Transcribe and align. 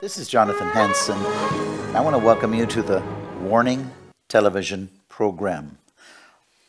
This 0.00 0.16
is 0.16 0.28
Jonathan 0.28 0.68
Hanson. 0.68 1.18
I 1.94 2.00
want 2.00 2.16
to 2.16 2.24
welcome 2.24 2.54
you 2.54 2.64
to 2.64 2.80
the 2.80 3.02
Warning 3.42 3.90
television 4.30 4.88
program. 5.10 5.76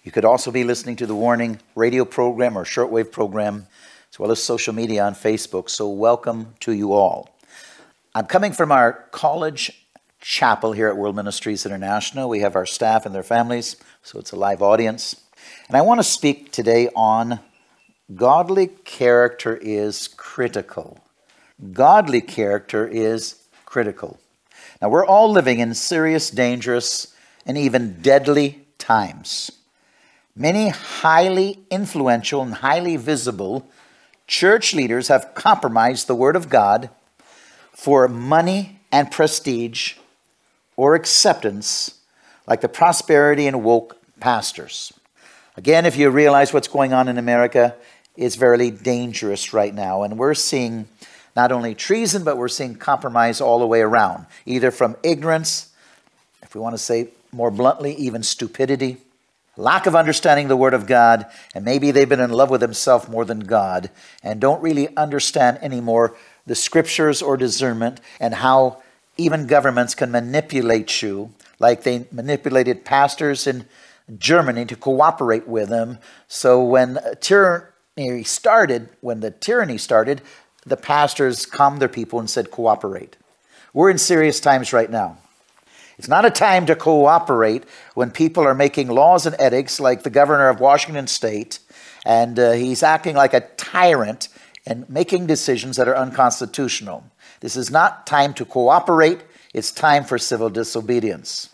You 0.04 0.12
could 0.12 0.26
also 0.26 0.52
be 0.52 0.66
listening 0.66 0.98
to 0.98 1.06
the 1.06 1.16
Warning 1.16 1.62
radio 1.74 2.04
program 2.04 2.58
or 2.58 2.66
shortwave 2.66 3.10
program, 3.10 3.68
as 4.12 4.20
well 4.20 4.32
as 4.32 4.44
social 4.44 4.74
media 4.74 5.06
on 5.06 5.14
Facebook. 5.16 5.70
So, 5.70 5.88
welcome 5.88 6.56
to 6.60 6.74
you 6.74 6.92
all. 6.92 7.30
I'm 8.14 8.26
coming 8.26 8.52
from 8.52 8.70
our 8.70 9.06
college 9.12 9.88
chapel 10.20 10.74
here 10.74 10.90
at 10.90 10.98
World 10.98 11.16
Ministries 11.16 11.66
International. 11.66 12.28
We 12.28 12.42
have 12.42 12.58
our 12.58 12.66
staff 12.66 13.06
and 13.06 13.16
their 13.16 13.24
families, 13.24 13.78
so 14.04 14.20
it's 14.20 14.34
a 14.34 14.36
live 14.36 14.62
audience. 14.62 15.16
And 15.70 15.78
I 15.78 15.82
want 15.84 16.02
to 16.02 16.04
speak 16.04 16.52
today 16.52 16.90
on 16.98 17.40
godly 18.14 18.68
character 18.68 19.56
is 19.56 20.10
critical. 20.10 21.00
Godly 21.74 22.22
character 22.22 22.88
is 22.88 23.36
critical. 23.66 24.20
Now, 24.82 24.90
we're 24.90 25.06
all 25.06 25.32
living 25.32 25.60
in 25.60 25.74
serious, 25.76 26.30
dangerous, 26.32 27.14
and 27.46 27.58
even 27.58 28.02
deadly 28.02 28.66
times. 28.78 29.52
Many 30.36 30.70
highly 30.70 31.60
influential 31.70 32.42
and 32.42 32.56
highly 32.56 32.98
visible 32.98 33.68
church 34.28 34.74
leaders 34.74 35.10
have 35.10 35.36
compromised 35.36 36.08
the 36.08 36.16
Word 36.16 36.36
of 36.36 36.50
God 36.50 36.90
for 37.74 38.08
money 38.08 38.80
and 38.92 39.12
prestige 39.12 39.96
or 40.78 40.96
acceptance, 40.96 42.00
like 42.48 42.62
the 42.62 42.70
prosperity 42.70 43.46
and 43.46 43.64
woke 43.64 43.98
pastors. 44.20 44.94
Again, 45.58 45.86
if 45.86 45.98
you 45.98 46.10
realize 46.10 46.54
what's 46.54 46.68
going 46.68 46.94
on 46.94 47.08
in 47.08 47.18
America, 47.18 47.76
it's 48.16 48.36
very 48.36 48.72
dangerous 48.72 49.54
right 49.54 49.74
now. 49.74 50.04
And 50.04 50.18
we're 50.18 50.34
seeing 50.34 50.88
not 51.36 51.52
only 51.52 51.76
treason, 51.76 52.24
but 52.24 52.38
we're 52.38 52.48
seeing 52.48 52.76
compromise 52.76 53.42
all 53.42 53.60
the 53.60 53.68
way 53.68 53.82
around, 53.82 54.26
either 54.46 54.72
from 54.72 54.96
ignorance, 55.04 55.72
if 56.44 56.56
we 56.56 56.62
want 56.62 56.74
to 56.74 56.82
say 56.82 57.10
more 57.32 57.52
bluntly, 57.52 57.94
even 57.96 58.24
stupidity, 58.24 58.98
lack 59.56 59.86
of 59.86 59.96
understanding 59.96 60.48
the 60.48 60.58
Word 60.58 60.74
of 60.74 60.88
God, 60.88 61.26
and 61.56 61.64
maybe 61.64 61.92
they've 61.92 62.10
been 62.10 62.20
in 62.20 62.32
love 62.32 62.50
with 62.50 62.62
themselves 62.62 63.08
more 63.08 63.26
than 63.26 63.40
God 63.42 63.90
and 64.24 64.40
don't 64.42 64.62
really 64.62 64.96
understand 64.98 65.60
anymore 65.62 66.16
the 66.46 66.56
scriptures 66.56 67.22
or 67.22 67.38
discernment 67.38 68.02
and 68.20 68.34
how 68.34 68.82
even 69.18 69.48
governments 69.48 69.96
can 69.96 70.12
manipulate 70.12 71.02
you, 71.02 71.32
like 71.60 71.84
they 71.84 72.08
manipulated 72.12 72.84
pastors 72.84 73.46
in 73.46 73.66
Germany 74.18 74.66
to 74.66 74.76
cooperate 74.76 75.48
with 75.48 75.70
them. 75.70 76.00
So 76.28 76.64
when 76.64 77.00
tyranny 77.20 78.24
started, 78.24 78.90
when 79.00 79.20
the 79.20 79.32
tyranny 79.32 79.78
started, 79.78 80.22
the 80.66 80.78
pastors 80.78 81.46
calmed 81.46 81.82
their 81.82 81.90
people 81.90 82.20
and 82.20 82.30
said, 82.30 82.52
cooperate. 82.52 83.18
We're 83.74 83.90
in 83.90 83.98
serious 83.98 84.40
times 84.40 84.74
right 84.74 84.90
now. 84.90 85.18
It's 85.98 86.08
not 86.08 86.26
a 86.26 86.32
time 86.32 86.66
to 86.66 86.76
cooperate 86.76 87.64
when 87.94 88.12
people 88.12 88.44
are 88.44 88.56
making 88.56 88.88
laws 88.88 89.26
and 89.26 89.36
edicts 89.40 89.80
like 89.80 90.04
the 90.04 90.10
governor 90.10 90.50
of 90.50 90.60
Washington 90.60 91.08
state, 91.08 91.60
and 92.06 92.40
uh, 92.40 92.52
he's 92.54 92.82
acting 92.84 93.16
like 93.16 93.34
a 93.34 93.42
tyrant 93.58 94.28
and 94.66 94.90
making 94.90 95.28
decisions 95.28 95.78
that 95.78 95.88
are 95.88 95.96
unconstitutional. 95.96 97.04
This 97.40 97.56
is 97.56 97.72
not 97.72 98.08
time 98.08 98.34
to 98.36 98.46
cooperate, 98.46 99.22
it's 99.54 99.72
time 99.72 100.04
for 100.04 100.18
civil 100.18 100.50
disobedience. 100.50 101.50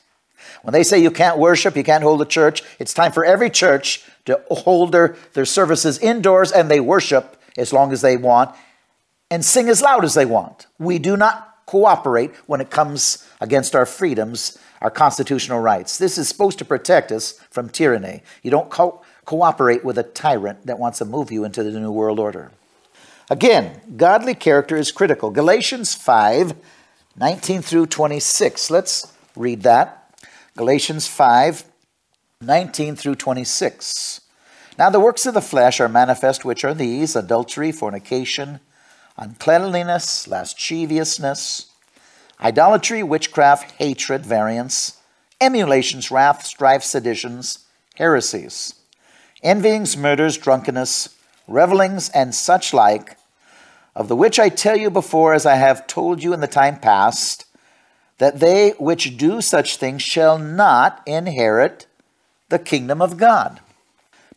When 0.61 0.73
they 0.73 0.83
say 0.83 0.99
you 0.99 1.11
can't 1.11 1.37
worship, 1.37 1.75
you 1.75 1.83
can't 1.83 2.03
hold 2.03 2.21
a 2.21 2.25
church, 2.25 2.63
it's 2.79 2.93
time 2.93 3.11
for 3.11 3.25
every 3.25 3.49
church 3.49 4.03
to 4.25 4.41
hold 4.49 4.91
their, 4.91 5.15
their 5.33 5.45
services 5.45 5.97
indoors 5.99 6.51
and 6.51 6.69
they 6.69 6.79
worship 6.79 7.41
as 7.57 7.73
long 7.73 7.91
as 7.91 8.01
they 8.01 8.17
want 8.17 8.55
and 9.29 9.43
sing 9.43 9.69
as 9.69 9.81
loud 9.81 10.05
as 10.05 10.13
they 10.13 10.25
want. 10.25 10.67
We 10.79 10.99
do 10.99 11.17
not 11.17 11.65
cooperate 11.65 12.33
when 12.47 12.61
it 12.61 12.69
comes 12.69 13.27
against 13.41 13.75
our 13.75 13.85
freedoms, 13.85 14.57
our 14.81 14.89
constitutional 14.89 15.59
rights. 15.59 15.97
This 15.97 16.17
is 16.17 16.27
supposed 16.27 16.59
to 16.59 16.65
protect 16.65 17.11
us 17.11 17.33
from 17.51 17.69
tyranny. 17.69 18.23
You 18.41 18.51
don't 18.51 18.69
co- 18.69 19.01
cooperate 19.25 19.83
with 19.83 19.97
a 19.97 20.03
tyrant 20.03 20.65
that 20.65 20.79
wants 20.79 20.99
to 20.99 21.05
move 21.05 21.31
you 21.31 21.43
into 21.43 21.63
the 21.63 21.79
New 21.79 21.91
World 21.91 22.19
Order. 22.19 22.51
Again, 23.29 23.81
godly 23.97 24.33
character 24.33 24.77
is 24.77 24.91
critical. 24.91 25.29
Galatians 25.29 25.93
5 25.93 26.55
19 27.19 27.63
through 27.63 27.87
26. 27.87 28.69
Let's 28.69 29.11
read 29.35 29.63
that. 29.63 30.13
Galatians 30.55 31.07
5 31.07 31.65
19 32.41 32.95
through 32.95 33.15
26. 33.15 34.21
Now, 34.77 34.91
the 34.91 34.99
works 34.99 35.25
of 35.25 35.33
the 35.33 35.41
flesh 35.41 35.79
are 35.79 35.89
manifest, 35.89 36.45
which 36.45 36.63
are 36.63 36.75
these 36.75 37.15
adultery, 37.15 37.71
fornication, 37.71 38.59
uncleanliness, 39.17 40.27
lasciviousness, 40.27 41.71
idolatry, 42.39 43.01
witchcraft, 43.01 43.71
hatred, 43.71 44.25
variance, 44.25 44.99
emulations, 45.41 46.11
wrath, 46.11 46.45
strife, 46.45 46.83
seditions, 46.83 47.65
heresies, 47.95 48.75
envyings, 49.43 49.97
murders, 49.97 50.37
drunkenness, 50.37 51.15
revelings, 51.47 52.09
and 52.09 52.35
such 52.35 52.73
like, 52.73 53.17
of 53.95 54.07
the 54.07 54.15
which 54.15 54.39
I 54.39 54.49
tell 54.49 54.77
you 54.77 54.91
before, 54.91 55.33
as 55.33 55.45
I 55.45 55.55
have 55.55 55.87
told 55.87 56.21
you 56.21 56.33
in 56.33 56.39
the 56.39 56.47
time 56.47 56.79
past, 56.79 57.45
that 58.19 58.39
they 58.39 58.71
which 58.79 59.17
do 59.17 59.41
such 59.41 59.77
things 59.77 60.01
shall 60.01 60.37
not 60.37 61.01
inherit 61.05 61.87
the 62.49 62.59
kingdom 62.59 63.01
of 63.01 63.17
God. 63.17 63.59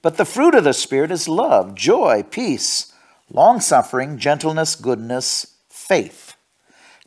But 0.02 0.16
the 0.16 0.24
fruit 0.24 0.54
of 0.54 0.64
the 0.64 0.72
Spirit 0.72 1.10
is 1.10 1.28
love, 1.28 1.74
joy, 1.74 2.22
peace, 2.22 2.89
long 3.30 3.60
suffering, 3.60 4.18
gentleness, 4.18 4.74
goodness, 4.74 5.56
faith, 5.68 6.34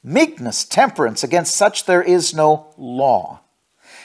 meekness, 0.03 0.63
temperance. 0.63 1.23
Against 1.23 1.55
such 1.55 1.85
there 1.85 2.01
is 2.01 2.33
no 2.33 2.73
law. 2.77 3.41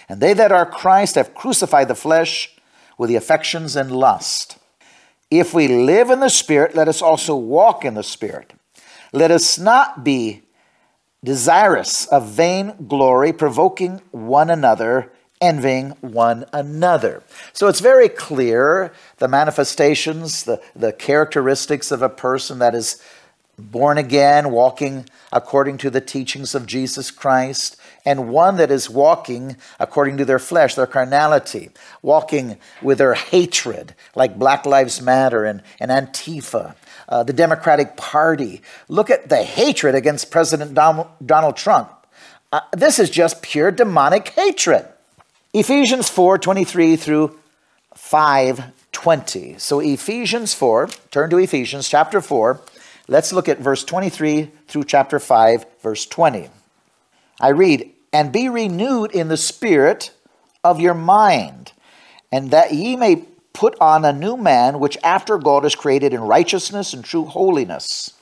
And 0.08 0.20
they 0.20 0.32
that 0.34 0.52
are 0.52 0.66
Christ 0.66 1.14
have 1.14 1.34
crucified 1.34 1.88
the 1.88 1.94
flesh 1.94 2.54
with 2.96 3.08
the 3.08 3.16
affections 3.16 3.76
and 3.76 3.92
lust. 3.92 4.58
If 5.30 5.52
we 5.52 5.68
live 5.68 6.10
in 6.10 6.20
the 6.20 6.30
Spirit, 6.30 6.74
let 6.74 6.88
us 6.88 7.02
also 7.02 7.36
walk 7.36 7.84
in 7.84 7.94
the 7.94 8.02
Spirit. 8.02 8.54
Let 9.12 9.30
us 9.30 9.58
not 9.58 10.02
be 10.02 10.42
desirous 11.22 12.06
of 12.06 12.28
vain 12.28 12.86
glory, 12.88 13.32
provoking 13.32 14.00
one 14.10 14.50
another 14.50 15.12
envying 15.40 15.90
one 16.00 16.44
another. 16.52 17.22
So 17.52 17.68
it's 17.68 17.80
very 17.80 18.08
clear 18.08 18.92
the 19.18 19.28
manifestations, 19.28 20.44
the, 20.44 20.60
the 20.74 20.92
characteristics 20.92 21.90
of 21.90 22.02
a 22.02 22.08
person 22.08 22.58
that 22.58 22.74
is 22.74 23.02
born 23.58 23.98
again, 23.98 24.50
walking 24.50 25.08
according 25.32 25.78
to 25.78 25.90
the 25.90 26.00
teachings 26.00 26.54
of 26.54 26.66
Jesus 26.66 27.10
Christ, 27.10 27.76
and 28.04 28.30
one 28.30 28.56
that 28.56 28.70
is 28.70 28.88
walking 28.88 29.56
according 29.80 30.16
to 30.18 30.24
their 30.24 30.38
flesh, 30.38 30.74
their 30.74 30.86
carnality, 30.86 31.70
walking 32.00 32.58
with 32.80 32.98
their 32.98 33.14
hatred, 33.14 33.94
like 34.14 34.38
Black 34.38 34.64
Lives 34.64 35.02
Matter 35.02 35.44
and, 35.44 35.62
and 35.80 35.90
Antifa. 35.90 36.74
Uh, 37.08 37.22
the 37.22 37.32
Democratic 37.32 37.96
Party. 37.96 38.60
Look 38.86 39.08
at 39.08 39.30
the 39.30 39.42
hatred 39.42 39.94
against 39.94 40.30
President 40.30 40.74
Donald 40.74 41.56
Trump. 41.56 41.90
Uh, 42.52 42.60
this 42.76 42.98
is 42.98 43.08
just 43.08 43.40
pure 43.40 43.70
demonic 43.70 44.28
hatred. 44.28 44.86
Ephesians 45.54 46.08
4 46.10 46.38
23 46.38 46.96
through 46.96 47.38
5 47.94 48.72
20. 48.92 49.58
So, 49.58 49.80
Ephesians 49.80 50.54
4, 50.54 50.88
turn 51.10 51.30
to 51.30 51.38
Ephesians 51.38 51.88
chapter 51.88 52.20
4. 52.20 52.60
Let's 53.06 53.32
look 53.32 53.48
at 53.48 53.60
verse 53.60 53.84
23 53.84 54.50
through 54.66 54.84
chapter 54.84 55.18
5, 55.18 55.64
verse 55.80 56.04
20. 56.04 56.48
I 57.40 57.48
read, 57.50 57.90
And 58.12 58.32
be 58.32 58.48
renewed 58.48 59.12
in 59.12 59.28
the 59.28 59.36
spirit 59.36 60.10
of 60.64 60.80
your 60.80 60.94
mind, 60.94 61.72
and 62.32 62.50
that 62.50 62.74
ye 62.74 62.96
may 62.96 63.24
put 63.52 63.76
on 63.80 64.04
a 64.04 64.12
new 64.12 64.36
man, 64.36 64.80
which 64.80 64.98
after 65.02 65.38
God 65.38 65.64
is 65.64 65.74
created 65.74 66.12
in 66.12 66.20
righteousness 66.20 66.92
and 66.92 67.04
true 67.04 67.24
holiness. 67.24 68.12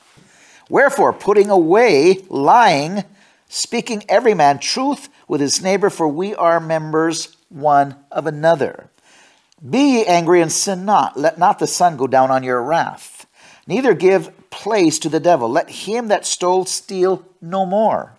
Wherefore, 0.69 1.13
putting 1.13 1.49
away 1.49 2.23
lying, 2.29 3.05
speaking 3.49 4.05
every 4.09 4.35
man 4.35 4.59
truth 4.59 5.09
with 5.29 5.41
his 5.41 5.63
neighbor, 5.63 5.91
for 5.91 6.09
we 6.09 6.35
are 6.35 6.61
members 6.61 7.37
one 7.49 7.97
of 8.11 8.27
another. 8.27 8.91
Be 9.69 9.99
ye 9.99 10.05
angry 10.05 10.41
and 10.41 10.53
sin 10.53 10.85
not. 10.85 11.17
Let 11.17 11.39
not 11.39 11.59
the 11.59 11.67
sun 11.67 11.97
go 11.97 12.07
down 12.07 12.31
on 12.31 12.43
your 12.43 12.63
wrath. 12.63 13.27
Neither 13.67 13.95
give 13.95 14.51
place 14.51 14.99
to 15.01 15.09
the 15.09 15.21
devil. 15.21 15.49
Let 15.49 15.71
him 15.71 16.09
that 16.09 16.27
stole 16.27 16.65
steal 16.67 17.25
no 17.41 17.67
more, 17.67 18.17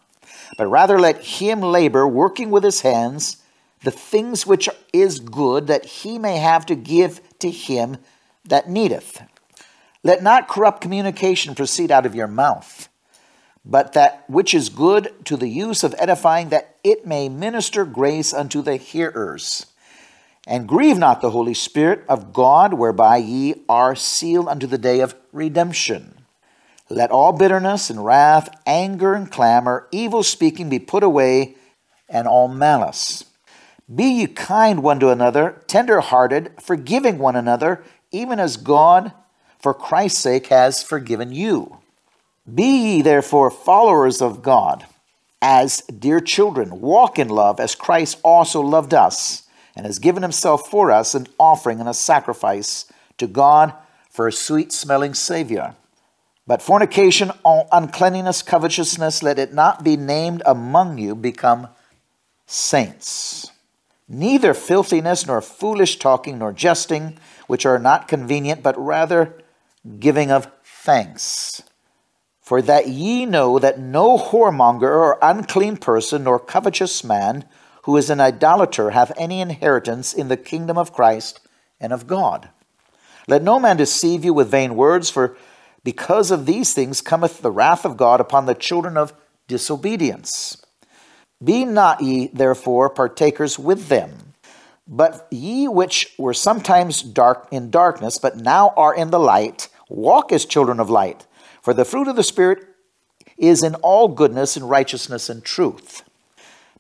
but 0.58 0.68
rather 0.68 1.00
let 1.00 1.24
him 1.24 1.62
labor, 1.62 2.08
working 2.08 2.50
with 2.50 2.64
his 2.64 2.82
hands, 2.82 3.38
the 3.84 3.92
things 3.92 4.46
which 4.46 4.68
is 4.92 5.20
good, 5.20 5.68
that 5.68 5.86
he 5.86 6.18
may 6.18 6.38
have 6.38 6.66
to 6.66 6.76
give 6.76 7.22
to 7.40 7.50
him 7.50 7.98
that 8.46 8.70
needeth. 8.70 9.22
Let 10.04 10.24
not 10.24 10.48
corrupt 10.48 10.82
communication 10.82 11.56
proceed 11.56 11.92
out 11.92 12.06
of 12.06 12.16
your 12.16 12.28
mouth 12.28 12.87
but 13.70 13.92
that 13.94 14.24
which 14.30 14.54
is 14.54 14.70
good 14.70 15.14
to 15.26 15.36
the 15.36 15.50
use 15.50 15.84
of 15.84 15.94
edifying, 16.00 16.50
that 16.50 16.78
it 16.84 17.06
may 17.06 17.28
minister 17.28 17.84
grace 17.84 18.34
unto 18.34 18.62
the 18.62 18.78
hearers. 18.78 19.66
And 20.48 20.70
grieve 20.70 20.98
not 20.98 21.20
the 21.20 21.32
Holy 21.32 21.54
Spirit 21.54 22.06
of 22.08 22.32
God, 22.32 22.74
whereby 22.74 23.18
ye 23.18 23.56
are 23.68 23.94
sealed 23.94 24.48
unto 24.48 24.66
the 24.66 24.78
day 24.78 25.02
of 25.02 25.16
redemption. 25.34 26.14
Let 26.90 27.12
all 27.12 27.34
bitterness 27.34 27.90
and 27.90 28.06
wrath, 28.06 28.48
anger 28.66 29.14
and 29.14 29.30
clamor, 29.30 29.90
evil 29.92 30.24
speaking 30.24 30.70
be 30.70 30.80
put 30.80 31.04
away, 31.04 31.56
and 32.08 32.26
all 32.26 32.48
malice. 32.48 33.26
Be 33.94 34.06
ye 34.06 34.28
kind 34.28 34.82
one 34.82 35.02
to 35.02 35.10
another, 35.10 35.62
tender 35.68 36.00
hearted, 36.00 36.52
forgiving 36.62 37.18
one 37.18 37.36
another, 37.36 37.84
even 38.12 38.40
as 38.40 38.56
God, 38.56 39.12
for 39.60 39.74
Christ's 39.74 40.22
sake, 40.22 40.48
has 40.48 40.82
forgiven 40.82 41.34
you. 41.34 41.77
Be 42.54 42.96
ye 42.96 43.02
therefore 43.02 43.52
followers 43.52 44.22
of 44.22 44.42
God, 44.42 44.86
as 45.42 45.82
dear 45.82 46.20
children. 46.20 46.80
Walk 46.80 47.20
in 47.20 47.28
love, 47.28 47.60
as 47.60 47.76
Christ 47.76 48.20
also 48.24 48.62
loved 48.62 48.94
us, 48.94 49.44
and 49.76 49.86
has 49.86 50.00
given 50.00 50.24
himself 50.24 50.70
for 50.70 50.92
us 50.92 51.14
an 51.14 51.28
offering 51.40 51.80
and 51.80 51.90
a 51.90 51.94
sacrifice 51.94 52.86
to 53.18 53.28
God 53.28 53.74
for 54.10 54.28
a 54.28 54.32
sweet 54.32 54.72
smelling 54.72 55.14
Savior. 55.14 55.76
But 56.48 56.62
fornication, 56.62 57.32
uncleanness, 57.46 58.42
covetousness, 58.42 59.22
let 59.22 59.38
it 59.38 59.54
not 59.54 59.84
be 59.84 59.98
named 59.98 60.42
among 60.46 60.98
you, 60.98 61.14
become 61.14 61.68
saints. 62.46 63.52
Neither 64.08 64.54
filthiness, 64.54 65.28
nor 65.28 65.42
foolish 65.42 66.00
talking, 66.00 66.40
nor 66.40 66.54
jesting, 66.54 67.18
which 67.48 67.66
are 67.66 67.78
not 67.78 68.08
convenient, 68.08 68.64
but 68.64 68.78
rather 68.78 69.34
giving 70.00 70.32
of 70.32 70.50
thanks. 70.64 71.62
For 72.48 72.62
that 72.62 72.88
ye 72.88 73.26
know 73.26 73.60
that 73.60 73.78
no 73.78 74.18
whoremonger 74.18 74.84
or 74.84 75.20
unclean 75.22 75.76
person, 75.76 76.24
nor 76.24 76.40
covetous 76.40 77.04
man, 77.04 77.44
who 77.84 77.98
is 77.98 78.10
an 78.10 78.22
idolater, 78.22 78.92
hath 78.92 79.12
any 79.18 79.42
inheritance 79.42 80.14
in 80.14 80.30
the 80.30 80.38
kingdom 80.38 80.78
of 80.78 80.94
Christ 80.94 81.42
and 81.78 81.92
of 81.92 82.08
God. 82.08 82.48
Let 83.28 83.44
no 83.44 83.60
man 83.60 83.76
deceive 83.76 84.24
you 84.24 84.34
with 84.34 84.48
vain 84.50 84.78
words, 84.78 85.10
for 85.10 85.36
because 85.84 86.32
of 86.32 86.46
these 86.46 86.74
things 86.74 87.02
cometh 87.02 87.42
the 87.42 87.52
wrath 87.52 87.84
of 87.84 87.98
God 87.98 88.22
upon 88.22 88.46
the 88.46 88.56
children 88.56 88.96
of 88.96 89.12
disobedience. 89.50 90.56
Be 91.44 91.66
not 91.66 92.00
ye 92.00 92.28
therefore 92.28 92.90
partakers 92.90 93.60
with 93.60 93.90
them. 93.90 94.36
But 94.88 95.28
ye 95.32 95.68
which 95.68 96.16
were 96.18 96.34
sometimes 96.34 97.04
dark 97.04 97.50
in 97.52 97.72
darkness, 97.72 98.18
but 98.18 98.38
now 98.38 98.74
are 98.78 98.96
in 98.96 99.12
the 99.12 99.20
light, 99.20 99.68
walk 99.90 100.32
as 100.32 100.46
children 100.46 100.80
of 100.80 100.90
light. 100.90 101.28
For 101.68 101.74
the 101.74 101.84
fruit 101.84 102.08
of 102.08 102.16
the 102.16 102.24
Spirit 102.24 102.66
is 103.38 103.62
in 103.62 103.76
all 103.76 104.08
goodness 104.08 104.56
and 104.56 104.70
righteousness 104.70 105.28
and 105.28 105.44
truth, 105.44 106.02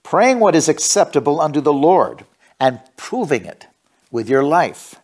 praying 0.01 0.39
what 0.39 0.55
is 0.55 0.69
acceptable 0.69 1.41
unto 1.41 1.59
the 1.59 1.73
Lord, 1.73 2.23
and 2.57 2.79
proving 2.95 3.43
it 3.43 3.67
with 4.11 4.29
your 4.29 4.43
life, 4.43 4.95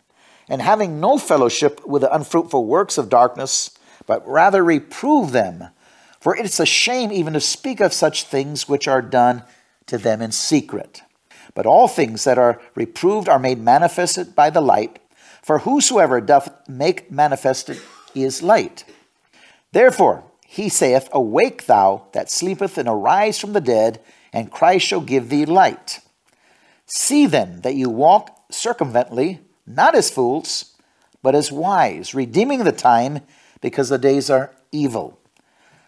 and 0.47 0.61
having 0.61 1.01
no 1.01 1.17
fellowship 1.17 1.85
with 1.85 2.01
the 2.01 2.15
unfruitful 2.15 2.65
works 2.65 2.97
of 2.97 3.09
darkness, 3.09 3.71
but 4.07 4.25
rather 4.25 4.63
reprove 4.63 5.33
them. 5.33 5.65
For 6.21 6.33
it's 6.33 6.61
a 6.61 6.65
shame 6.65 7.11
even 7.11 7.33
to 7.33 7.41
speak 7.41 7.81
of 7.81 7.91
such 7.91 8.23
things 8.23 8.69
which 8.69 8.87
are 8.87 9.01
done 9.01 9.43
to 9.87 9.97
them 9.97 10.21
in 10.21 10.31
secret. 10.31 11.01
But 11.55 11.65
all 11.65 11.89
things 11.89 12.23
that 12.23 12.37
are 12.37 12.61
reproved 12.73 13.27
are 13.27 13.37
made 13.37 13.59
manifested 13.59 14.33
by 14.33 14.49
the 14.49 14.61
light, 14.61 14.99
for 15.41 15.59
whosoever 15.59 16.21
doth 16.21 16.69
make 16.69 17.11
manifested 17.11 17.81
is 18.15 18.41
light. 18.41 18.85
Therefore, 19.73 20.23
he 20.45 20.69
saith, 20.69 21.09
Awake 21.11 21.65
thou 21.65 22.05
that 22.13 22.29
sleepeth, 22.29 22.77
and 22.77 22.87
arise 22.87 23.39
from 23.39 23.53
the 23.53 23.61
dead, 23.61 23.99
and 24.31 24.51
Christ 24.51 24.85
shall 24.85 25.01
give 25.01 25.29
thee 25.29 25.45
light. 25.45 25.99
See 26.85 27.25
then 27.25 27.61
that 27.61 27.73
you 27.73 27.89
walk 27.89 28.29
circumvently, 28.51 29.39
not 29.65 29.95
as 29.95 30.11
fools, 30.11 30.75
but 31.23 31.33
as 31.33 31.51
wise, 31.51 32.13
redeeming 32.13 32.63
the 32.63 32.71
time 32.71 33.21
because 33.61 33.89
the 33.89 33.97
days 33.97 34.29
are 34.29 34.53
evil. 34.71 35.19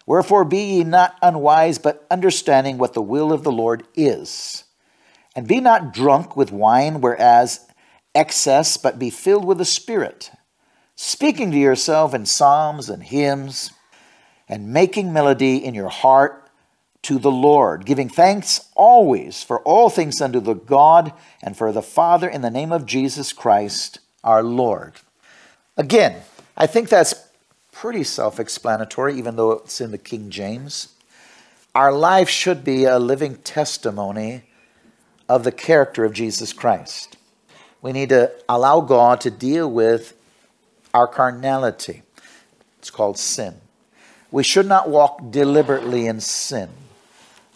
Wherefore 0.04 0.44
be 0.44 0.58
ye 0.58 0.84
not 0.84 1.16
unwise, 1.22 1.78
but 1.78 2.04
understanding 2.10 2.78
what 2.78 2.94
the 2.94 3.02
will 3.02 3.32
of 3.32 3.44
the 3.44 3.52
Lord 3.52 3.86
is. 3.94 4.64
And 5.36 5.46
be 5.46 5.60
not 5.60 5.92
drunk 5.92 6.36
with 6.36 6.50
wine, 6.50 7.00
whereas 7.00 7.68
excess, 8.16 8.76
but 8.76 8.98
be 8.98 9.10
filled 9.10 9.44
with 9.44 9.58
the 9.58 9.64
Spirit, 9.64 10.32
speaking 10.96 11.52
to 11.52 11.58
yourself 11.58 12.14
in 12.14 12.26
psalms 12.26 12.88
and 12.88 13.04
hymns, 13.04 13.70
and 14.48 14.72
making 14.72 15.12
melody 15.12 15.56
in 15.64 15.74
your 15.74 15.88
heart 15.88 16.50
to 17.02 17.18
the 17.18 17.30
Lord, 17.30 17.86
giving 17.86 18.08
thanks 18.08 18.68
always 18.74 19.42
for 19.42 19.60
all 19.60 19.90
things 19.90 20.20
unto 20.20 20.40
the 20.40 20.54
God 20.54 21.12
and 21.42 21.56
for 21.56 21.70
the 21.70 21.82
Father 21.82 22.28
in 22.28 22.42
the 22.42 22.50
name 22.50 22.72
of 22.72 22.86
Jesus 22.86 23.32
Christ 23.32 24.00
our 24.24 24.42
Lord. 24.42 24.94
Again, 25.76 26.22
I 26.56 26.66
think 26.66 26.88
that's 26.88 27.14
pretty 27.70 28.02
self 28.02 28.40
explanatory, 28.40 29.16
even 29.16 29.36
though 29.36 29.52
it's 29.52 29.80
in 29.80 29.90
the 29.92 29.98
King 29.98 30.30
James. 30.30 30.88
Our 31.74 31.92
life 31.92 32.28
should 32.28 32.64
be 32.64 32.84
a 32.84 32.98
living 32.98 33.36
testimony 33.36 34.44
of 35.28 35.44
the 35.44 35.52
character 35.52 36.04
of 36.04 36.12
Jesus 36.12 36.52
Christ. 36.52 37.16
We 37.82 37.92
need 37.92 38.08
to 38.08 38.32
allow 38.48 38.80
God 38.80 39.20
to 39.20 39.30
deal 39.30 39.70
with 39.70 40.14
our 40.94 41.06
carnality. 41.06 42.02
It's 42.78 42.90
called 42.90 43.18
sin. 43.18 43.60
We 44.36 44.42
should 44.42 44.66
not 44.66 44.90
walk 44.90 45.30
deliberately 45.30 46.06
in 46.06 46.20
sin. 46.20 46.68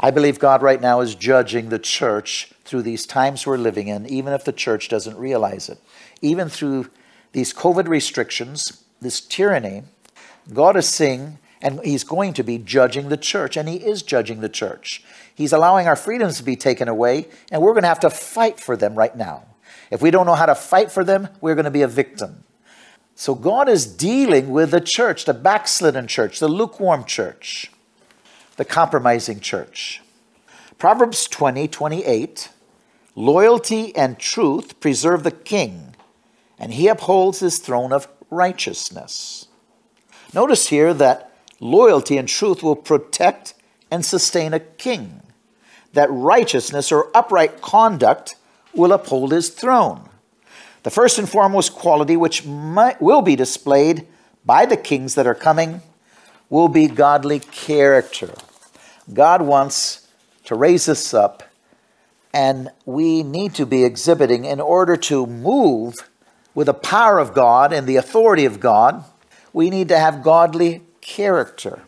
I 0.00 0.10
believe 0.10 0.38
God 0.38 0.62
right 0.62 0.80
now 0.80 1.02
is 1.02 1.14
judging 1.14 1.68
the 1.68 1.78
church 1.78 2.54
through 2.64 2.80
these 2.80 3.04
times 3.04 3.46
we're 3.46 3.58
living 3.58 3.88
in, 3.88 4.06
even 4.06 4.32
if 4.32 4.46
the 4.46 4.52
church 4.54 4.88
doesn't 4.88 5.18
realize 5.18 5.68
it. 5.68 5.76
Even 6.22 6.48
through 6.48 6.88
these 7.32 7.52
COVID 7.52 7.86
restrictions, 7.86 8.82
this 8.98 9.20
tyranny, 9.20 9.82
God 10.54 10.74
is 10.74 10.88
saying, 10.88 11.36
and 11.60 11.80
He's 11.84 12.02
going 12.02 12.32
to 12.32 12.42
be 12.42 12.56
judging 12.56 13.10
the 13.10 13.18
church, 13.18 13.58
and 13.58 13.68
He 13.68 13.76
is 13.76 14.00
judging 14.00 14.40
the 14.40 14.48
church. 14.48 15.04
He's 15.34 15.52
allowing 15.52 15.86
our 15.86 15.96
freedoms 15.96 16.38
to 16.38 16.44
be 16.44 16.56
taken 16.56 16.88
away, 16.88 17.28
and 17.52 17.60
we're 17.60 17.74
going 17.74 17.82
to 17.82 17.88
have 17.88 18.00
to 18.00 18.08
fight 18.08 18.58
for 18.58 18.74
them 18.74 18.94
right 18.94 19.14
now. 19.14 19.44
If 19.90 20.00
we 20.00 20.10
don't 20.10 20.24
know 20.24 20.34
how 20.34 20.46
to 20.46 20.54
fight 20.54 20.90
for 20.90 21.04
them, 21.04 21.28
we're 21.42 21.56
going 21.56 21.66
to 21.66 21.70
be 21.70 21.82
a 21.82 21.88
victim. 21.88 22.44
So 23.20 23.34
God 23.34 23.68
is 23.68 23.84
dealing 23.84 24.48
with 24.48 24.70
the 24.70 24.80
church, 24.80 25.26
the 25.26 25.34
backslidden 25.34 26.06
church, 26.06 26.38
the 26.38 26.48
lukewarm 26.48 27.04
church, 27.04 27.70
the 28.56 28.64
compromising 28.64 29.40
church. 29.40 30.00
Proverbs 30.78 31.26
20, 31.26 31.68
28 31.68 32.48
Loyalty 33.14 33.94
and 33.94 34.18
truth 34.18 34.80
preserve 34.80 35.22
the 35.22 35.30
king, 35.30 35.94
and 36.58 36.72
he 36.72 36.88
upholds 36.88 37.40
his 37.40 37.58
throne 37.58 37.92
of 37.92 38.08
righteousness. 38.30 39.48
Notice 40.32 40.68
here 40.68 40.94
that 40.94 41.30
loyalty 41.60 42.16
and 42.16 42.26
truth 42.26 42.62
will 42.62 42.74
protect 42.74 43.52
and 43.90 44.02
sustain 44.02 44.54
a 44.54 44.60
king, 44.60 45.20
that 45.92 46.10
righteousness 46.10 46.90
or 46.90 47.14
upright 47.14 47.60
conduct 47.60 48.36
will 48.72 48.92
uphold 48.92 49.32
his 49.32 49.50
throne. 49.50 50.09
The 50.82 50.90
first 50.90 51.18
and 51.18 51.28
foremost 51.28 51.74
quality 51.74 52.16
which 52.16 52.46
might, 52.46 53.00
will 53.00 53.22
be 53.22 53.36
displayed 53.36 54.06
by 54.44 54.66
the 54.66 54.76
kings 54.76 55.14
that 55.14 55.26
are 55.26 55.34
coming 55.34 55.82
will 56.48 56.68
be 56.68 56.86
godly 56.86 57.40
character. 57.40 58.32
God 59.12 59.42
wants 59.42 60.08
to 60.44 60.54
raise 60.54 60.88
us 60.88 61.12
up, 61.12 61.42
and 62.32 62.70
we 62.84 63.22
need 63.22 63.54
to 63.54 63.66
be 63.66 63.84
exhibiting 63.84 64.44
in 64.44 64.60
order 64.60 64.96
to 64.96 65.26
move 65.26 66.08
with 66.54 66.66
the 66.66 66.74
power 66.74 67.18
of 67.18 67.34
God 67.34 67.72
and 67.72 67.86
the 67.86 67.96
authority 67.96 68.44
of 68.44 68.60
God 68.60 69.04
we 69.52 69.70
need 69.70 69.88
to 69.88 69.98
have 69.98 70.22
godly 70.22 70.82
character. 71.00 71.82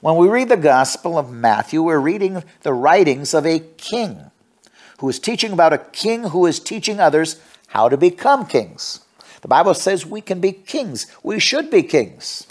When 0.00 0.16
we 0.16 0.28
read 0.28 0.48
the 0.48 0.56
Gospel 0.56 1.18
of 1.18 1.30
Matthew, 1.30 1.82
we're 1.82 1.98
reading 1.98 2.42
the 2.62 2.72
writings 2.72 3.34
of 3.34 3.46
a 3.46 3.58
king 3.58 4.30
who 4.98 5.08
is 5.08 5.18
teaching 5.18 5.52
about 5.52 5.72
a 5.72 5.78
king 5.78 6.24
who 6.24 6.46
is 6.46 6.60
teaching 6.60 7.00
others 7.00 7.40
how 7.70 7.88
to 7.88 7.96
become 7.96 8.46
kings. 8.46 9.00
The 9.42 9.48
Bible 9.48 9.74
says 9.74 10.04
we 10.04 10.20
can 10.20 10.40
be 10.40 10.52
kings. 10.52 11.06
We 11.22 11.40
should 11.40 11.70
be 11.70 11.82
kings. 11.82 12.46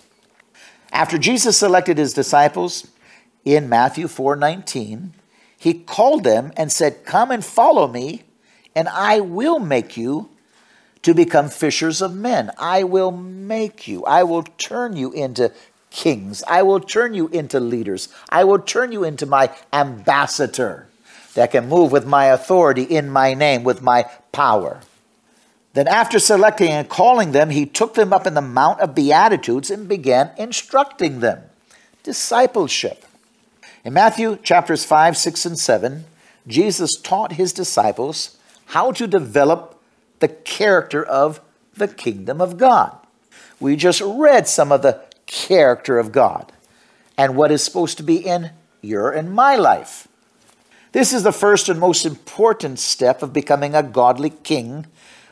After 0.91 1.17
Jesus 1.17 1.57
selected 1.57 1.97
his 1.97 2.13
disciples 2.13 2.88
in 3.45 3.69
Matthew 3.69 4.07
4:19, 4.07 5.13
he 5.57 5.73
called 5.73 6.23
them 6.23 6.51
and 6.57 6.71
said, 6.71 7.05
"Come 7.05 7.31
and 7.31 7.45
follow 7.45 7.88
me, 7.88 8.23
and 8.75 8.89
I 8.89 9.19
will 9.19 9.59
make 9.59 9.97
you 9.97 10.29
to 11.01 11.13
become 11.13 11.49
fishers 11.49 12.01
of 12.01 12.15
men. 12.15 12.51
I 12.57 12.83
will 12.83 13.11
make 13.11 13.88
you. 13.88 14.03
I 14.05 14.23
will 14.23 14.43
turn 14.57 14.95
you 14.95 15.11
into 15.11 15.51
kings. 15.91 16.43
I 16.47 16.61
will 16.63 16.79
turn 16.79 17.13
you 17.13 17.27
into 17.29 17.59
leaders. 17.59 18.09
I 18.29 18.43
will 18.43 18.59
turn 18.59 18.91
you 18.91 19.03
into 19.03 19.25
my 19.25 19.49
ambassador 19.71 20.88
that 21.35 21.51
can 21.51 21.69
move 21.69 21.91
with 21.91 22.05
my 22.05 22.25
authority 22.25 22.83
in 22.83 23.09
my 23.09 23.33
name, 23.33 23.63
with 23.63 23.81
my 23.81 24.05
power. 24.31 24.81
Then, 25.73 25.88
after 25.88 26.19
selecting 26.19 26.69
and 26.69 26.89
calling 26.89 27.31
them, 27.31 27.51
he 27.51 27.65
took 27.65 27.93
them 27.93 28.11
up 28.11 28.25
in 28.25 28.33
the 28.33 28.41
Mount 28.41 28.79
of 28.79 28.95
Beatitudes 28.95 29.69
and 29.69 29.88
began 29.88 30.31
instructing 30.38 31.19
them. 31.19 31.43
Discipleship. 32.03 33.05
In 33.85 33.93
Matthew 33.93 34.38
chapters 34.38 34.83
5, 34.83 35.15
6, 35.15 35.45
and 35.45 35.59
7, 35.59 36.05
Jesus 36.47 36.95
taught 36.95 37.33
his 37.33 37.53
disciples 37.53 38.38
how 38.67 38.91
to 38.91 39.07
develop 39.07 39.79
the 40.19 40.27
character 40.27 41.03
of 41.03 41.39
the 41.75 41.88
kingdom 41.88 42.41
of 42.41 42.57
God. 42.57 42.95
We 43.59 43.75
just 43.75 44.01
read 44.01 44.47
some 44.47 44.71
of 44.71 44.81
the 44.81 45.01
character 45.25 45.99
of 45.99 46.11
God 46.11 46.51
and 47.17 47.35
what 47.35 47.51
is 47.51 47.63
supposed 47.63 47.97
to 47.97 48.03
be 48.03 48.17
in 48.17 48.51
your 48.81 49.11
and 49.11 49.31
my 49.31 49.55
life. 49.55 50.07
This 50.91 51.13
is 51.13 51.23
the 51.23 51.31
first 51.31 51.69
and 51.69 51.79
most 51.79 52.05
important 52.05 52.79
step 52.79 53.21
of 53.21 53.33
becoming 53.33 53.75
a 53.75 53.83
godly 53.83 54.31
king. 54.31 54.88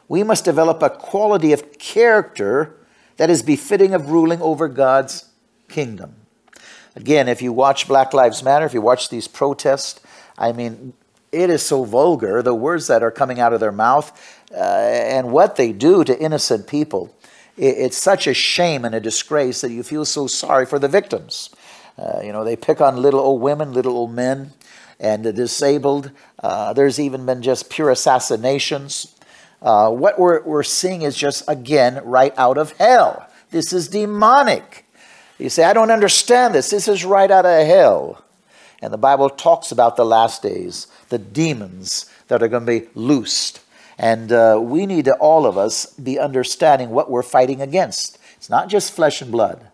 We 0.07 0.23
must 0.23 0.45
develop 0.45 0.81
a 0.81 0.89
quality 0.89 1.51
of 1.53 1.77
character 1.79 2.75
that 3.17 3.29
is 3.29 3.41
befitting 3.41 3.93
of 3.93 4.09
ruling 4.09 4.41
over 4.41 4.67
God's 4.67 5.29
kingdom. 5.67 6.15
Again, 6.95 7.27
if 7.27 7.41
you 7.41 7.51
watch 7.53 7.87
Black 7.87 8.13
Lives 8.13 8.41
Matter, 8.41 8.65
if 8.65 8.73
you 8.73 8.81
watch 8.81 9.09
these 9.09 9.27
protests, 9.27 9.99
I 10.37 10.51
mean, 10.51 10.93
it 11.31 11.49
is 11.49 11.61
so 11.61 11.83
vulgar, 11.83 12.41
the 12.41 12.55
words 12.55 12.87
that 12.87 13.03
are 13.03 13.11
coming 13.11 13.39
out 13.39 13.53
of 13.53 13.59
their 13.59 13.71
mouth 13.71 14.11
uh, 14.51 14.55
and 14.55 15.31
what 15.31 15.57
they 15.57 15.71
do 15.71 16.03
to 16.03 16.17
innocent 16.19 16.67
people. 16.67 17.13
it's 17.57 17.97
such 17.97 18.27
a 18.27 18.33
shame 18.35 18.85
and 18.85 18.93
a 18.93 18.99
disgrace 18.99 19.61
that 19.61 19.71
you 19.71 19.81
feel 19.81 20.05
so 20.05 20.27
sorry 20.27 20.65
for 20.65 20.79
the 20.79 20.87
victims. 20.87 21.49
Uh, 21.97 22.21
you 22.23 22.31
know, 22.31 22.43
they 22.43 22.55
pick 22.55 22.79
on 22.79 23.01
little 23.01 23.19
old 23.19 23.41
women, 23.41 23.73
little 23.73 23.97
old 23.97 24.13
men, 24.13 24.53
and 24.99 25.23
the 25.23 25.33
disabled. 25.33 26.11
Uh, 26.41 26.71
there's 26.73 26.99
even 26.99 27.25
been 27.25 27.41
just 27.41 27.69
pure 27.69 27.89
assassinations. 27.89 29.16
Uh, 29.61 29.89
what 29.89 30.19
we're, 30.19 30.43
we're 30.43 30.63
seeing 30.63 31.01
is 31.01 31.15
just, 31.15 31.43
again, 31.47 32.01
right 32.03 32.33
out 32.37 32.57
of 32.57 32.73
hell. 32.73 33.27
This 33.49 33.73
is 33.73 33.87
demonic. 33.87 34.85
You 35.37 35.49
say, 35.49 35.63
I 35.63 35.73
don't 35.73 35.91
understand 35.91 36.53
this. 36.53 36.69
This 36.69 36.87
is 36.87 37.05
right 37.05 37.29
out 37.29 37.45
of 37.45 37.65
hell. 37.65 38.23
And 38.81 38.93
the 38.93 38.97
Bible 38.97 39.29
talks 39.29 39.71
about 39.71 39.95
the 39.95 40.05
last 40.05 40.41
days, 40.43 40.87
the 41.09 41.17
demons 41.17 42.11
that 42.27 42.43
are 42.43 42.47
going 42.47 42.65
to 42.65 42.79
be 42.79 42.87
loosed. 42.93 43.61
And 43.97 44.31
uh, 44.31 44.59
we 44.61 44.85
need 44.85 45.05
to, 45.05 45.15
all 45.15 45.45
of 45.45 45.57
us, 45.57 45.87
be 45.93 46.19
understanding 46.19 46.91
what 46.91 47.09
we're 47.09 47.23
fighting 47.23 47.61
against. 47.61 48.19
It's 48.35 48.49
not 48.49 48.69
just 48.69 48.93
flesh 48.93 49.21
and 49.21 49.31
blood, 49.31 49.67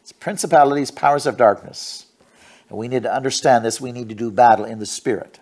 it's 0.00 0.12
principalities, 0.12 0.90
powers 0.90 1.26
of 1.26 1.36
darkness. 1.36 2.06
And 2.68 2.78
we 2.78 2.88
need 2.88 3.02
to 3.02 3.14
understand 3.14 3.64
this. 3.64 3.80
We 3.80 3.92
need 3.92 4.08
to 4.08 4.14
do 4.14 4.30
battle 4.30 4.64
in 4.64 4.78
the 4.78 4.86
spirit. 4.86 5.40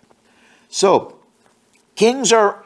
So, 0.69 1.19
kings 1.95 2.33
are 2.33 2.62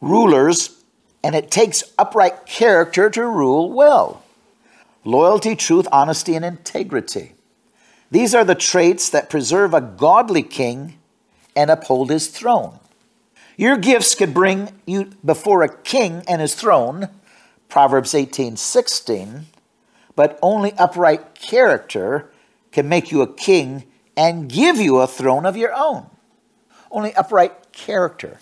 rulers, 0.00 0.82
and 1.22 1.34
it 1.34 1.50
takes 1.50 1.84
upright 1.98 2.46
character 2.46 3.10
to 3.10 3.26
rule 3.26 3.72
well 3.72 4.22
loyalty, 5.04 5.56
truth, 5.56 5.88
honesty, 5.90 6.34
and 6.34 6.44
integrity. 6.44 7.32
These 8.10 8.34
are 8.34 8.44
the 8.44 8.54
traits 8.54 9.08
that 9.10 9.30
preserve 9.30 9.72
a 9.72 9.80
godly 9.80 10.42
king 10.42 10.98
and 11.56 11.70
uphold 11.70 12.10
his 12.10 12.28
throne. 12.28 12.78
Your 13.56 13.76
gifts 13.76 14.14
could 14.14 14.34
bring 14.34 14.72
you 14.86 15.12
before 15.24 15.62
a 15.62 15.74
king 15.74 16.22
and 16.28 16.40
his 16.40 16.54
throne, 16.54 17.08
Proverbs 17.68 18.14
18 18.14 18.56
16, 18.56 19.46
but 20.16 20.38
only 20.42 20.72
upright 20.74 21.34
character 21.34 22.30
can 22.72 22.88
make 22.88 23.10
you 23.10 23.22
a 23.22 23.32
king 23.32 23.84
and 24.16 24.50
give 24.50 24.76
you 24.76 24.98
a 24.98 25.06
throne 25.06 25.46
of 25.46 25.56
your 25.56 25.72
own. 25.74 26.06
Only 26.90 27.14
upright 27.14 27.72
character. 27.72 28.38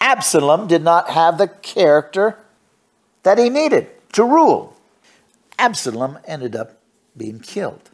Absalom 0.00 0.66
did 0.66 0.82
not 0.82 1.10
have 1.10 1.38
the 1.38 1.48
character 1.48 2.38
that 3.22 3.38
he 3.38 3.50
needed 3.50 3.88
to 4.12 4.24
rule. 4.24 4.76
Absalom 5.58 6.18
ended 6.26 6.54
up 6.54 6.80
being 7.16 7.40
killed. 7.40 7.90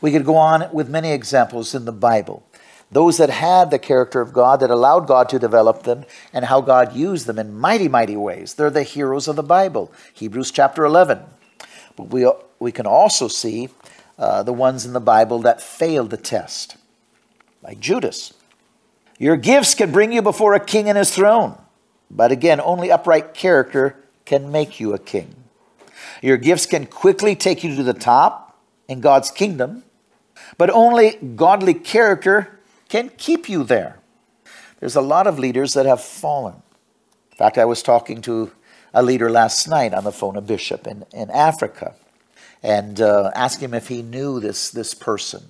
We 0.00 0.12
could 0.12 0.24
go 0.24 0.36
on 0.36 0.68
with 0.72 0.88
many 0.88 1.12
examples 1.12 1.74
in 1.74 1.84
the 1.84 1.92
Bible. 1.92 2.44
Those 2.90 3.18
that 3.18 3.30
had 3.30 3.70
the 3.70 3.78
character 3.78 4.20
of 4.20 4.32
God, 4.32 4.60
that 4.60 4.70
allowed 4.70 5.06
God 5.06 5.28
to 5.28 5.38
develop 5.38 5.82
them, 5.82 6.04
and 6.32 6.46
how 6.46 6.60
God 6.60 6.94
used 6.94 7.26
them 7.26 7.38
in 7.38 7.58
mighty, 7.58 7.88
mighty 7.88 8.16
ways. 8.16 8.54
They're 8.54 8.70
the 8.70 8.82
heroes 8.82 9.28
of 9.28 9.36
the 9.36 9.42
Bible. 9.42 9.92
Hebrews 10.14 10.50
chapter 10.50 10.84
11. 10.84 11.20
But 11.96 12.08
we, 12.08 12.30
we 12.58 12.72
can 12.72 12.86
also 12.86 13.28
see 13.28 13.68
uh, 14.18 14.42
the 14.42 14.52
ones 14.52 14.86
in 14.86 14.94
the 14.94 15.00
Bible 15.00 15.40
that 15.40 15.62
failed 15.62 16.10
the 16.10 16.16
test, 16.16 16.76
like 17.62 17.78
Judas. 17.78 18.32
Your 19.18 19.36
gifts 19.36 19.74
can 19.74 19.90
bring 19.90 20.12
you 20.12 20.22
before 20.22 20.54
a 20.54 20.60
king 20.60 20.88
and 20.88 20.96
his 20.96 21.14
throne, 21.14 21.58
but 22.10 22.30
again, 22.30 22.60
only 22.60 22.90
upright 22.90 23.34
character 23.34 23.96
can 24.24 24.52
make 24.52 24.78
you 24.78 24.94
a 24.94 24.98
king. 24.98 25.34
Your 26.22 26.36
gifts 26.36 26.66
can 26.66 26.86
quickly 26.86 27.34
take 27.34 27.64
you 27.64 27.74
to 27.76 27.82
the 27.82 27.94
top 27.94 28.56
in 28.86 29.00
God's 29.00 29.30
kingdom, 29.30 29.82
but 30.56 30.70
only 30.70 31.16
godly 31.36 31.74
character 31.74 32.60
can 32.88 33.10
keep 33.16 33.48
you 33.48 33.64
there. 33.64 33.98
There's 34.80 34.96
a 34.96 35.00
lot 35.00 35.26
of 35.26 35.38
leaders 35.38 35.74
that 35.74 35.86
have 35.86 36.02
fallen. 36.02 36.62
In 37.32 37.36
fact, 37.36 37.58
I 37.58 37.64
was 37.64 37.82
talking 37.82 38.22
to 38.22 38.52
a 38.94 39.02
leader 39.02 39.30
last 39.30 39.68
night 39.68 39.92
on 39.92 40.04
the 40.04 40.12
phone, 40.12 40.36
a 40.36 40.40
bishop 40.40 40.86
in, 40.86 41.04
in 41.12 41.30
Africa, 41.30 41.94
and 42.62 43.00
uh, 43.00 43.30
asked 43.34 43.60
him 43.60 43.74
if 43.74 43.88
he 43.88 44.02
knew 44.02 44.40
this, 44.40 44.70
this 44.70 44.94
person. 44.94 45.42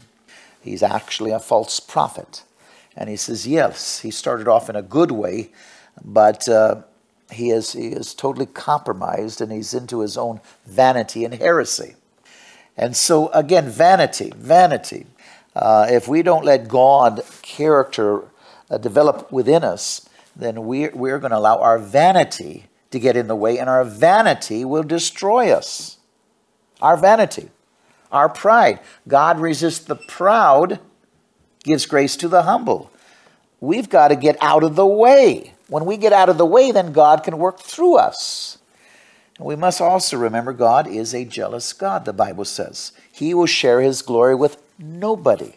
He's 0.60 0.82
actually 0.82 1.30
a 1.30 1.38
false 1.38 1.80
prophet. 1.80 2.42
And 2.98 3.08
he 3.08 3.16
says, 3.16 3.46
yes, 3.46 4.00
he 4.00 4.10
started 4.10 4.48
off 4.48 4.68
in 4.68 4.74
a 4.74 4.82
good 4.82 5.12
way, 5.12 5.50
but 6.04 6.48
uh, 6.48 6.82
he 7.30 7.50
is, 7.50 7.72
he 7.72 7.86
is 7.86 8.12
totally 8.12 8.46
compromised 8.46 9.40
and 9.40 9.52
he's 9.52 9.72
into 9.72 10.00
his 10.00 10.18
own 10.18 10.40
vanity 10.66 11.24
and 11.24 11.32
heresy. 11.32 11.94
And 12.76 12.96
so, 12.96 13.28
again, 13.28 13.68
vanity, 13.68 14.32
vanity. 14.36 15.06
Uh, 15.54 15.86
if 15.88 16.08
we 16.08 16.22
don't 16.22 16.44
let 16.44 16.68
God 16.68 17.22
character 17.42 18.24
uh, 18.68 18.78
develop 18.78 19.30
within 19.30 19.62
us, 19.62 20.08
then 20.34 20.66
we're, 20.66 20.90
we're 20.92 21.20
going 21.20 21.30
to 21.30 21.38
allow 21.38 21.58
our 21.58 21.78
vanity 21.78 22.66
to 22.90 22.98
get 22.98 23.16
in 23.16 23.28
the 23.28 23.36
way, 23.36 23.58
and 23.58 23.68
our 23.68 23.84
vanity 23.84 24.64
will 24.64 24.82
destroy 24.82 25.52
us. 25.52 25.98
Our 26.80 26.96
vanity, 26.96 27.50
our 28.10 28.28
pride. 28.28 28.80
God 29.06 29.38
resists 29.38 29.84
the 29.84 29.96
proud, 29.96 30.80
gives 31.64 31.86
grace 31.86 32.16
to 32.16 32.28
the 32.28 32.42
humble. 32.42 32.90
We've 33.60 33.88
got 33.88 34.08
to 34.08 34.16
get 34.16 34.36
out 34.40 34.62
of 34.62 34.76
the 34.76 34.86
way. 34.86 35.54
When 35.68 35.84
we 35.84 35.96
get 35.96 36.12
out 36.12 36.28
of 36.28 36.38
the 36.38 36.46
way, 36.46 36.70
then 36.70 36.92
God 36.92 37.24
can 37.24 37.38
work 37.38 37.60
through 37.60 37.96
us. 37.96 38.58
And 39.38 39.46
we 39.46 39.56
must 39.56 39.80
also 39.80 40.16
remember 40.16 40.52
God 40.52 40.86
is 40.86 41.14
a 41.14 41.24
jealous 41.24 41.72
God, 41.72 42.04
the 42.04 42.12
Bible 42.12 42.44
says. 42.44 42.92
He 43.10 43.34
will 43.34 43.46
share 43.46 43.80
his 43.80 44.02
glory 44.02 44.34
with 44.34 44.62
nobody. 44.78 45.54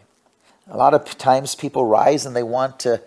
A 0.69 0.77
lot 0.77 0.93
of 0.93 1.17
times 1.17 1.55
people 1.55 1.85
rise 1.85 2.25
and 2.25 2.35
they 2.35 2.43
want 2.43 2.79
to 2.81 3.01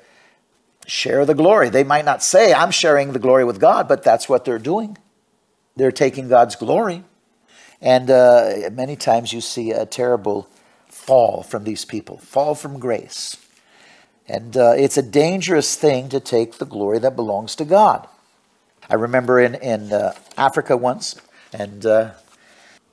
share 0.87 1.25
the 1.25 1.35
glory. 1.35 1.71
They 1.71 1.85
might 1.85 2.05
not 2.05 2.23
say, 2.23 2.53
I'm 2.53 2.71
sharing 2.71 3.13
the 3.13 3.19
glory 3.19 3.45
with 3.45 3.61
God, 3.61 3.89
but 3.89 4.03
that's 4.03 4.29
what 4.29 4.45
they're 4.45 4.59
doing. 4.59 4.99
They're 5.77 5.93
taking 5.93 6.29
God's 6.29 6.57
glory. 6.57 7.05
And 7.81 8.11
uh, 8.11 8.71
many 8.73 8.97
times 8.97 9.33
you 9.33 9.41
see 9.41 9.71
a 9.71 9.87
terrible 9.87 10.49
fall 11.05 11.43
from 11.43 11.65
these 11.65 11.85
people, 11.85 12.17
fall 12.17 12.55
from 12.55 12.79
grace. 12.79 13.37
And 14.27 14.57
uh, 14.57 14.73
it's 14.75 14.97
a 14.97 15.03
dangerous 15.03 15.77
thing 15.77 16.09
to 16.09 16.19
take 16.19 16.55
the 16.55 16.65
glory 16.65 16.99
that 17.01 17.15
belongs 17.15 17.55
to 17.57 17.67
God. 17.67 18.09
I 18.89 18.95
remember 18.95 19.39
in, 19.39 19.55
in 19.57 19.93
uh, 19.93 20.15
Africa 20.39 20.79
once, 20.79 21.17
and 21.53 21.85
uh, 21.85 22.13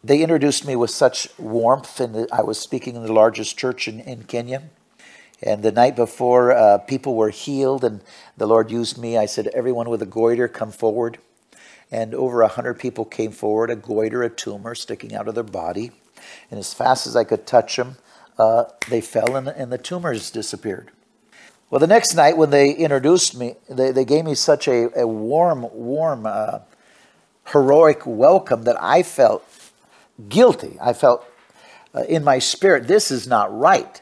they 0.03 0.21
introduced 0.21 0.65
me 0.65 0.75
with 0.75 0.89
such 0.89 1.29
warmth, 1.37 2.01
and 2.01 2.27
I 2.33 2.41
was 2.41 2.59
speaking 2.59 2.97
in 2.97 3.03
the 3.03 3.13
largest 3.13 3.57
church 3.57 3.87
in, 3.87 4.01
in 4.01 4.23
Kenya. 4.23 4.63
And 5.41 5.63
the 5.63 5.71
night 5.71 5.95
before, 5.95 6.51
uh, 6.51 6.79
people 6.79 7.15
were 7.15 7.29
healed, 7.29 7.85
and 7.85 8.01
the 8.35 8.45
Lord 8.45 8.71
used 8.71 8.97
me. 8.97 9.17
I 9.17 9.25
said, 9.25 9.47
Everyone 9.47 9.89
with 9.89 10.01
a 10.01 10.05
goiter, 10.05 10.49
come 10.49 10.71
forward. 10.71 11.17
And 11.89 12.13
over 12.13 12.41
a 12.41 12.47
hundred 12.49 12.75
people 12.75 13.05
came 13.05 13.31
forward, 13.31 13.69
a 13.69 13.75
goiter, 13.75 14.21
a 14.21 14.29
tumor 14.29 14.75
sticking 14.75 15.15
out 15.15 15.29
of 15.29 15.35
their 15.35 15.43
body. 15.43 15.91
And 16.49 16.59
as 16.59 16.73
fast 16.73 17.07
as 17.07 17.15
I 17.15 17.23
could 17.23 17.45
touch 17.45 17.75
them, 17.75 17.97
uh, 18.37 18.65
they 18.89 19.01
fell, 19.01 19.35
and, 19.35 19.47
and 19.47 19.71
the 19.71 19.77
tumors 19.77 20.31
disappeared. 20.31 20.91
Well, 21.69 21.79
the 21.79 21.87
next 21.87 22.15
night 22.15 22.37
when 22.37 22.49
they 22.49 22.71
introduced 22.71 23.37
me, 23.37 23.55
they, 23.69 23.91
they 23.91 24.05
gave 24.05 24.25
me 24.25 24.35
such 24.35 24.67
a, 24.67 24.89
a 24.99 25.07
warm, 25.07 25.67
warm, 25.71 26.25
uh, 26.25 26.59
heroic 27.45 28.05
welcome 28.05 28.63
that 28.63 28.81
I 28.81 29.03
felt 29.03 29.47
guilty. 30.29 30.77
I 30.81 30.93
felt 30.93 31.25
uh, 31.93 32.03
in 32.03 32.23
my 32.23 32.39
spirit, 32.39 32.87
this 32.87 33.11
is 33.11 33.27
not 33.27 33.57
right. 33.57 34.01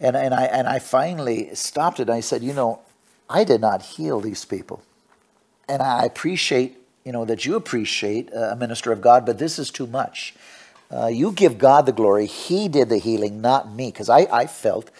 And, 0.00 0.16
and, 0.16 0.34
I, 0.34 0.44
and 0.44 0.68
I 0.68 0.78
finally 0.78 1.54
stopped 1.54 2.00
it. 2.00 2.10
I 2.10 2.20
said, 2.20 2.42
you 2.42 2.52
know, 2.52 2.80
I 3.28 3.44
did 3.44 3.60
not 3.60 3.82
heal 3.82 4.20
these 4.20 4.44
people. 4.44 4.82
And 5.68 5.82
I 5.82 6.04
appreciate, 6.04 6.78
you 7.04 7.12
know, 7.12 7.24
that 7.24 7.44
you 7.44 7.56
appreciate 7.56 8.32
a 8.32 8.56
minister 8.56 8.92
of 8.92 9.00
God, 9.00 9.26
but 9.26 9.38
this 9.38 9.58
is 9.58 9.70
too 9.70 9.86
much. 9.86 10.34
Uh, 10.90 11.06
you 11.06 11.32
give 11.32 11.58
God 11.58 11.86
the 11.86 11.92
glory. 11.92 12.26
He 12.26 12.68
did 12.68 12.88
the 12.88 12.98
healing, 12.98 13.40
not 13.40 13.72
me, 13.72 13.90
because 13.90 14.08
I, 14.08 14.26
I 14.32 14.46
felt 14.46 14.90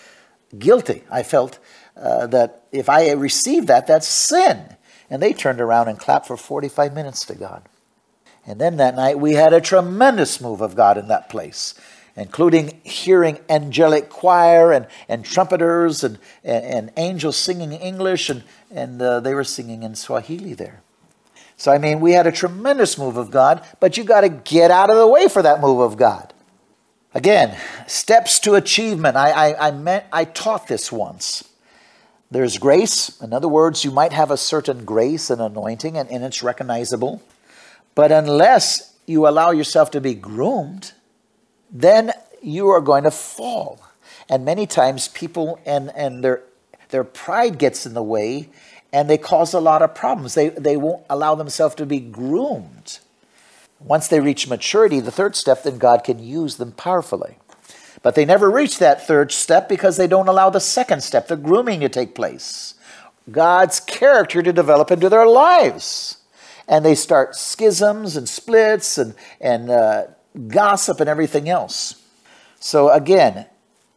guilty. 0.58 1.02
I 1.10 1.22
felt 1.22 1.58
uh, 1.96 2.26
that 2.28 2.64
if 2.72 2.88
I 2.88 3.12
received 3.12 3.68
that, 3.68 3.86
that's 3.86 4.06
sin. 4.06 4.76
And 5.08 5.22
they 5.22 5.32
turned 5.32 5.60
around 5.60 5.88
and 5.88 5.98
clapped 5.98 6.26
for 6.26 6.36
45 6.36 6.92
minutes 6.92 7.24
to 7.26 7.34
God. 7.34 7.62
And 8.46 8.60
then 8.60 8.76
that 8.76 8.94
night, 8.94 9.18
we 9.18 9.34
had 9.34 9.52
a 9.52 9.60
tremendous 9.60 10.40
move 10.40 10.60
of 10.60 10.76
God 10.76 10.98
in 10.98 11.08
that 11.08 11.28
place, 11.28 11.74
including 12.16 12.80
hearing 12.84 13.38
angelic 13.48 14.08
choir 14.08 14.72
and, 14.72 14.86
and 15.08 15.24
trumpeters 15.24 16.04
and, 16.04 16.18
and, 16.44 16.64
and 16.64 16.92
angels 16.96 17.36
singing 17.36 17.72
English, 17.72 18.30
and, 18.30 18.44
and 18.70 19.02
uh, 19.02 19.20
they 19.20 19.34
were 19.34 19.44
singing 19.44 19.82
in 19.82 19.94
Swahili 19.94 20.54
there. 20.54 20.82
So, 21.56 21.72
I 21.72 21.78
mean, 21.78 22.00
we 22.00 22.12
had 22.12 22.26
a 22.26 22.32
tremendous 22.32 22.98
move 22.98 23.16
of 23.16 23.30
God, 23.30 23.64
but 23.80 23.96
you 23.96 24.04
got 24.04 24.20
to 24.20 24.28
get 24.28 24.70
out 24.70 24.90
of 24.90 24.96
the 24.96 25.06
way 25.06 25.28
for 25.28 25.42
that 25.42 25.60
move 25.60 25.80
of 25.80 25.96
God. 25.96 26.34
Again, 27.14 27.58
steps 27.86 28.38
to 28.40 28.54
achievement. 28.54 29.16
I, 29.16 29.30
I, 29.30 29.68
I, 29.68 29.70
meant, 29.70 30.04
I 30.12 30.24
taught 30.24 30.68
this 30.68 30.92
once. 30.92 31.48
There's 32.30 32.58
grace. 32.58 33.20
In 33.22 33.32
other 33.32 33.48
words, 33.48 33.84
you 33.84 33.90
might 33.90 34.12
have 34.12 34.30
a 34.30 34.36
certain 34.36 34.84
grace 34.84 35.30
and 35.30 35.40
anointing, 35.40 35.96
and, 35.96 36.10
and 36.10 36.24
it's 36.24 36.42
recognizable. 36.42 37.22
But 37.94 38.12
unless 38.12 38.94
you 39.06 39.26
allow 39.26 39.50
yourself 39.50 39.90
to 39.92 40.00
be 40.00 40.14
groomed, 40.14 40.92
then 41.70 42.12
you 42.42 42.68
are 42.68 42.82
going 42.82 43.04
to 43.04 43.10
fall. 43.10 43.80
And 44.28 44.44
many 44.44 44.66
times 44.66 45.08
people 45.08 45.58
and, 45.64 45.90
and 45.96 46.22
their 46.22 46.42
their 46.90 47.04
pride 47.04 47.58
gets 47.58 47.86
in 47.86 47.94
the 47.94 48.02
way 48.02 48.48
and 48.92 49.10
they 49.10 49.18
cause 49.18 49.52
a 49.52 49.60
lot 49.60 49.82
of 49.82 49.94
problems. 49.94 50.34
They, 50.34 50.50
they 50.50 50.76
won't 50.76 51.04
allow 51.10 51.34
themselves 51.34 51.74
to 51.76 51.86
be 51.86 52.00
groomed. 52.00 52.98
Once 53.80 54.08
they 54.08 54.20
reach 54.20 54.48
maturity, 54.48 55.00
the 55.00 55.10
third 55.10 55.36
step, 55.36 55.62
then 55.62 55.78
God 55.78 56.02
can 56.02 56.18
use 56.18 56.56
them 56.56 56.72
powerfully. 56.72 57.38
But 58.02 58.14
they 58.14 58.24
never 58.24 58.50
reach 58.50 58.78
that 58.78 59.06
third 59.06 59.32
step 59.32 59.68
because 59.68 59.96
they 59.96 60.06
don't 60.06 60.28
allow 60.28 60.50
the 60.50 60.60
second 60.60 61.02
step, 61.02 61.28
the 61.28 61.36
grooming, 61.36 61.80
to 61.80 61.88
take 61.88 62.14
place. 62.14 62.74
God's 63.30 63.80
character 63.80 64.42
to 64.42 64.52
develop 64.52 64.90
into 64.90 65.08
their 65.08 65.26
lives. 65.26 66.18
And 66.68 66.84
they 66.84 66.94
start 66.94 67.34
schisms 67.36 68.16
and 68.16 68.28
splits 68.28 68.98
and, 68.98 69.14
and 69.40 69.70
uh, 69.70 70.04
gossip 70.48 71.00
and 71.00 71.08
everything 71.08 71.48
else. 71.48 72.02
So, 72.60 72.90
again, 72.90 73.46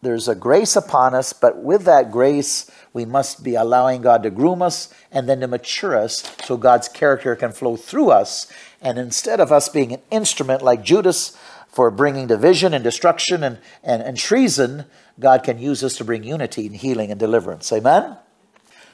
there's 0.02 0.30
a 0.30 0.36
grace 0.36 0.76
upon 0.76 1.14
us, 1.14 1.34
but 1.34 1.62
with 1.62 1.84
that 1.84 2.12
grace, 2.12 2.72
we 2.94 3.04
must 3.04 3.44
be 3.44 3.56
allowing 3.56 4.02
God 4.02 4.24
to 4.24 4.30
groom 4.30 4.62
us 4.62 4.94
and 5.12 5.28
then 5.28 5.42
to 5.42 5.48
mature 5.48 5.98
us 5.98 6.36
so 6.46 6.56
God's 6.56 6.88
character 6.88 7.36
can 7.36 7.52
flow 7.52 7.76
through 7.76 8.12
us. 8.12 8.52
And 8.82 8.98
instead 8.98 9.42
of 9.42 9.52
us 9.52 9.68
being 9.68 9.92
an 9.92 10.02
instrument 10.10 10.62
like 10.62 10.84
Judas 10.84 11.38
for 11.68 11.92
bringing 11.92 12.28
division 12.28 12.74
and 12.74 12.84
destruction 12.84 13.44
and, 13.44 13.60
and, 13.84 14.02
and 14.02 14.18
treason, 14.18 14.86
God 15.20 15.44
can 15.44 15.60
use 15.60 15.84
us 15.84 15.98
to 15.98 16.06
bring 16.06 16.24
unity 16.24 16.66
and 16.66 16.76
healing 16.78 17.12
and 17.12 17.20
deliverance. 17.20 17.72
Amen? 17.74 18.16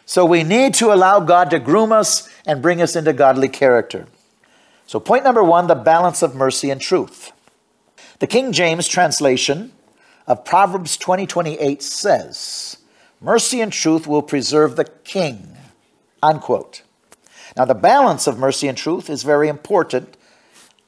So 0.07 0.25
we 0.25 0.43
need 0.43 0.74
to 0.75 0.91
allow 0.91 1.19
God 1.19 1.51
to 1.51 1.59
groom 1.59 1.91
us 1.91 2.27
and 2.47 2.63
bring 2.63 2.81
us 2.81 2.95
into 2.95 3.13
godly 3.13 3.47
character. 3.47 4.07
So, 4.88 5.00
point 5.00 5.24
number 5.24 5.43
one 5.43 5.65
the 5.65 5.75
balance 5.75 6.21
of 6.21 6.35
mercy 6.35 6.69
and 6.69 6.79
truth. 6.79 7.31
The 8.19 8.27
King 8.27 8.51
James 8.51 8.88
translation 8.88 9.71
of 10.27 10.46
Proverbs 10.46 10.98
20:28 10.98 11.82
says, 11.82 12.77
"Mercy 13.22 13.62
and 13.62 13.72
truth 13.72 14.08
will 14.08 14.22
preserve 14.22 14.75
the 14.75 14.86
king." 14.86 15.58
Unquote. 16.22 16.82
Now 17.55 17.65
the 17.65 17.75
balance 17.75 18.27
of 18.27 18.38
mercy 18.38 18.67
and 18.67 18.77
truth 18.77 19.10
is 19.10 19.24
very 19.24 19.48
important 19.48 20.17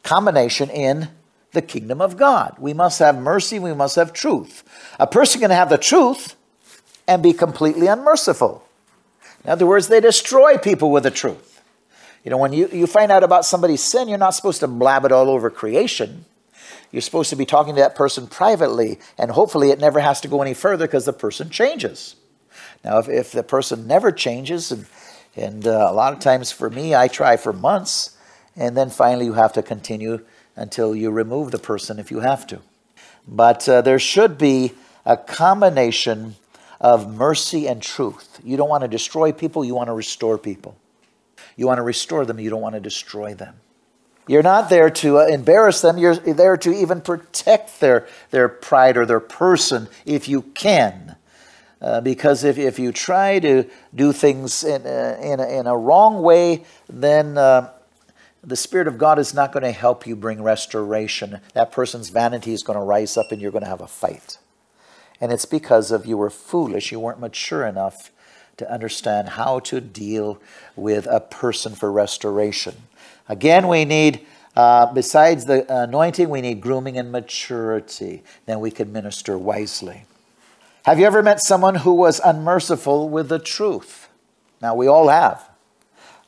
combination 0.03 0.70
in 0.70 1.10
the 1.51 1.62
kingdom 1.62 2.01
of 2.01 2.17
God. 2.17 2.56
We 2.60 2.74
must 2.74 3.00
have 3.00 3.17
mercy, 3.17 3.60
we 3.60 3.74
must 3.74 3.96
have 3.96 4.13
truth. 4.13 4.63
A 5.00 5.08
person 5.08 5.41
can 5.41 5.51
have 5.51 5.70
the 5.70 5.77
truth 5.77 6.36
and 7.08 7.24
be 7.24 7.34
completely 7.34 7.88
unmerciful. 7.88 8.63
In 9.44 9.50
other 9.50 9.65
words, 9.65 9.88
they 9.88 10.01
destroy 10.01 10.58
people 10.58 10.91
with 10.91 11.03
the 11.03 11.12
truth. 11.12 11.62
You 12.24 12.32
know, 12.32 12.38
when 12.38 12.51
you, 12.51 12.67
you 12.74 12.88
find 12.88 13.12
out 13.12 13.24
about 13.24 13.46
somebody's 13.46 13.82
sin, 13.82 14.10
you're 14.10 14.17
not 14.17 14.36
supposed 14.36 14.60
to 14.60 14.67
blab 14.67 15.06
it 15.06 15.12
all 15.12 15.29
over 15.29 15.50
creation. 15.50 16.25
You're 16.91 17.01
supposed 17.01 17.29
to 17.32 17.36
be 17.36 17.46
talking 17.46 17.75
to 17.75 17.82
that 17.82 17.96
person 17.96 18.27
privately, 18.27 19.00
and 19.17 19.32
hopefully 19.32 19.72
it 19.72 19.79
never 19.79 20.00
has 20.00 20.22
to 20.22 20.27
go 20.27 20.41
any 20.41 20.53
further 20.53 20.88
because 20.88 21.06
the 21.06 21.13
person 21.13 21.50
changes. 21.50 22.15
Now, 22.84 23.00
if, 23.00 23.10
if 23.10 23.32
the 23.32 23.44
person 23.44 23.88
never 23.88 24.12
changes, 24.12 24.72
and, 24.72 24.86
and 25.36 25.67
uh, 25.67 25.88
a 25.89 25.94
lot 25.94 26.13
of 26.13 26.20
times 26.20 26.51
for 26.51 26.70
me, 26.70 26.96
I 26.96 27.08
try 27.08 27.38
for 27.38 27.51
months, 27.51 28.17
and 28.56 28.77
then 28.77 28.89
finally 28.89 29.25
you 29.25 29.34
have 29.34 29.53
to 29.53 29.63
continue 29.63 30.25
until 30.56 30.96
you 30.96 31.12
remove 31.12 31.51
the 31.51 31.60
person 31.60 32.00
if 32.00 32.10
you 32.10 32.22
have 32.22 32.48
to. 32.48 32.62
But 33.27 33.67
uh, 33.67 33.82
there 33.82 34.00
should 34.00 34.38
be 34.38 34.72
a 35.06 35.17
combination 35.17 36.36
of 36.79 37.13
mercy 37.13 37.67
and 37.67 37.82
truth. 37.82 38.39
You 38.43 38.58
don't 38.58 38.69
want 38.69 38.84
to 38.84 38.88
destroy 38.88 39.32
people, 39.32 39.65
you 39.65 39.76
want 39.76 39.88
to 39.88 39.93
restore 39.93 40.38
people. 40.38 40.78
You 41.56 41.67
want 41.67 41.80
to 41.80 41.84
restore 41.84 42.26
them, 42.26 42.39
you 42.39 42.50
don't 42.50 42.62
want 42.62 42.76
to 42.76 42.82
destroy 42.82 43.34
them. 43.34 43.56
You're 44.28 44.44
not 44.44 44.70
there 44.70 44.90
to 44.90 45.20
uh, 45.20 45.26
embarrass 45.28 45.82
them. 45.82 45.98
You're 45.98 46.16
there 46.16 46.58
to 46.58 46.72
even 46.74 47.02
protect 47.02 47.80
their, 47.80 48.08
their 48.32 48.50
pride 48.50 48.98
or 48.98 49.06
their 49.06 49.22
person 49.22 49.88
if 50.06 50.28
you 50.28 50.42
can. 50.42 51.16
Uh, 51.82 52.02
because 52.02 52.44
if, 52.44 52.58
if 52.58 52.80
you 52.80 52.92
try 52.92 53.40
to 53.40 53.63
do 53.94 54.12
things 54.12 54.63
in, 54.63 54.86
uh, 54.86 55.18
in, 55.22 55.40
a, 55.40 55.60
in 55.60 55.68
a 55.68 55.78
wrong 55.78 56.22
way, 56.22 56.66
then 56.90 57.38
uh, 57.38 57.70
the 58.44 58.56
Spirit 58.56 58.88
of 58.88 58.98
God 58.98 59.20
is 59.20 59.34
not 59.34 59.52
going 59.52 59.63
to 59.63 59.72
help 59.72 60.08
you 60.08 60.16
bring 60.16 60.42
restoration. 60.42 61.40
That 61.54 61.72
person's 61.72 62.10
vanity 62.10 62.54
is 62.54 62.63
going 62.63 62.80
to 62.80 62.84
rise 62.84 63.16
up 63.16 63.32
and 63.32 63.42
you're 63.42 63.52
going 63.52 63.63
to 63.63 63.70
have 63.70 63.82
a 63.82 63.88
fight. 63.88 64.40
And 65.22 65.32
it's 65.32 65.46
because 65.46 65.92
of 65.92 66.06
you 66.06 66.18
were 66.18 66.30
foolish, 66.30 66.92
you 66.92 67.00
weren't 67.00 67.20
mature 67.20 67.66
enough 67.66 68.12
to 68.58 68.72
understand 68.72 69.30
how 69.30 69.60
to 69.60 69.80
deal 69.80 70.42
with 70.76 71.06
a 71.08 71.20
person 71.20 71.76
for 71.76 71.92
restoration. 71.92 72.76
Again, 73.30 73.68
we 73.68 73.86
need, 73.86 74.26
uh, 74.56 74.92
besides 74.94 75.46
the 75.46 75.66
anointing, 75.84 76.30
we 76.30 76.42
need 76.42 76.62
grooming 76.62 76.98
and 76.98 77.12
maturity. 77.12 78.24
Then 78.46 78.60
we 78.60 78.72
can 78.72 78.92
minister 78.92 79.38
wisely. 79.38 80.06
Have 80.86 81.00
you 81.00 81.06
ever 81.06 81.22
met 81.22 81.42
someone 81.42 81.76
who 81.76 81.94
was 81.94 82.22
unmerciful 82.24 83.10
with 83.10 83.30
the 83.30 83.40
truth? 83.40 84.08
Now, 84.62 84.74
we 84.74 84.88
all 84.88 85.10
have. 85.10 85.50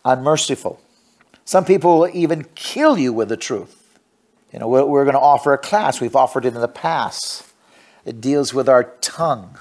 Unmerciful. 0.03 0.81
Some 1.45 1.65
people 1.65 1.99
will 1.99 2.11
even 2.13 2.45
kill 2.55 2.97
you 2.97 3.13
with 3.13 3.29
the 3.29 3.37
truth. 3.37 3.97
You 4.51 4.59
know, 4.59 4.67
we're, 4.67 4.85
we're 4.85 5.03
going 5.05 5.15
to 5.15 5.19
offer 5.19 5.53
a 5.53 5.57
class. 5.57 6.01
We've 6.01 6.15
offered 6.15 6.45
it 6.45 6.53
in 6.53 6.61
the 6.61 6.67
past. 6.67 7.45
It 8.05 8.19
deals 8.19 8.53
with 8.53 8.67
our 8.67 8.83
tongue. 9.01 9.57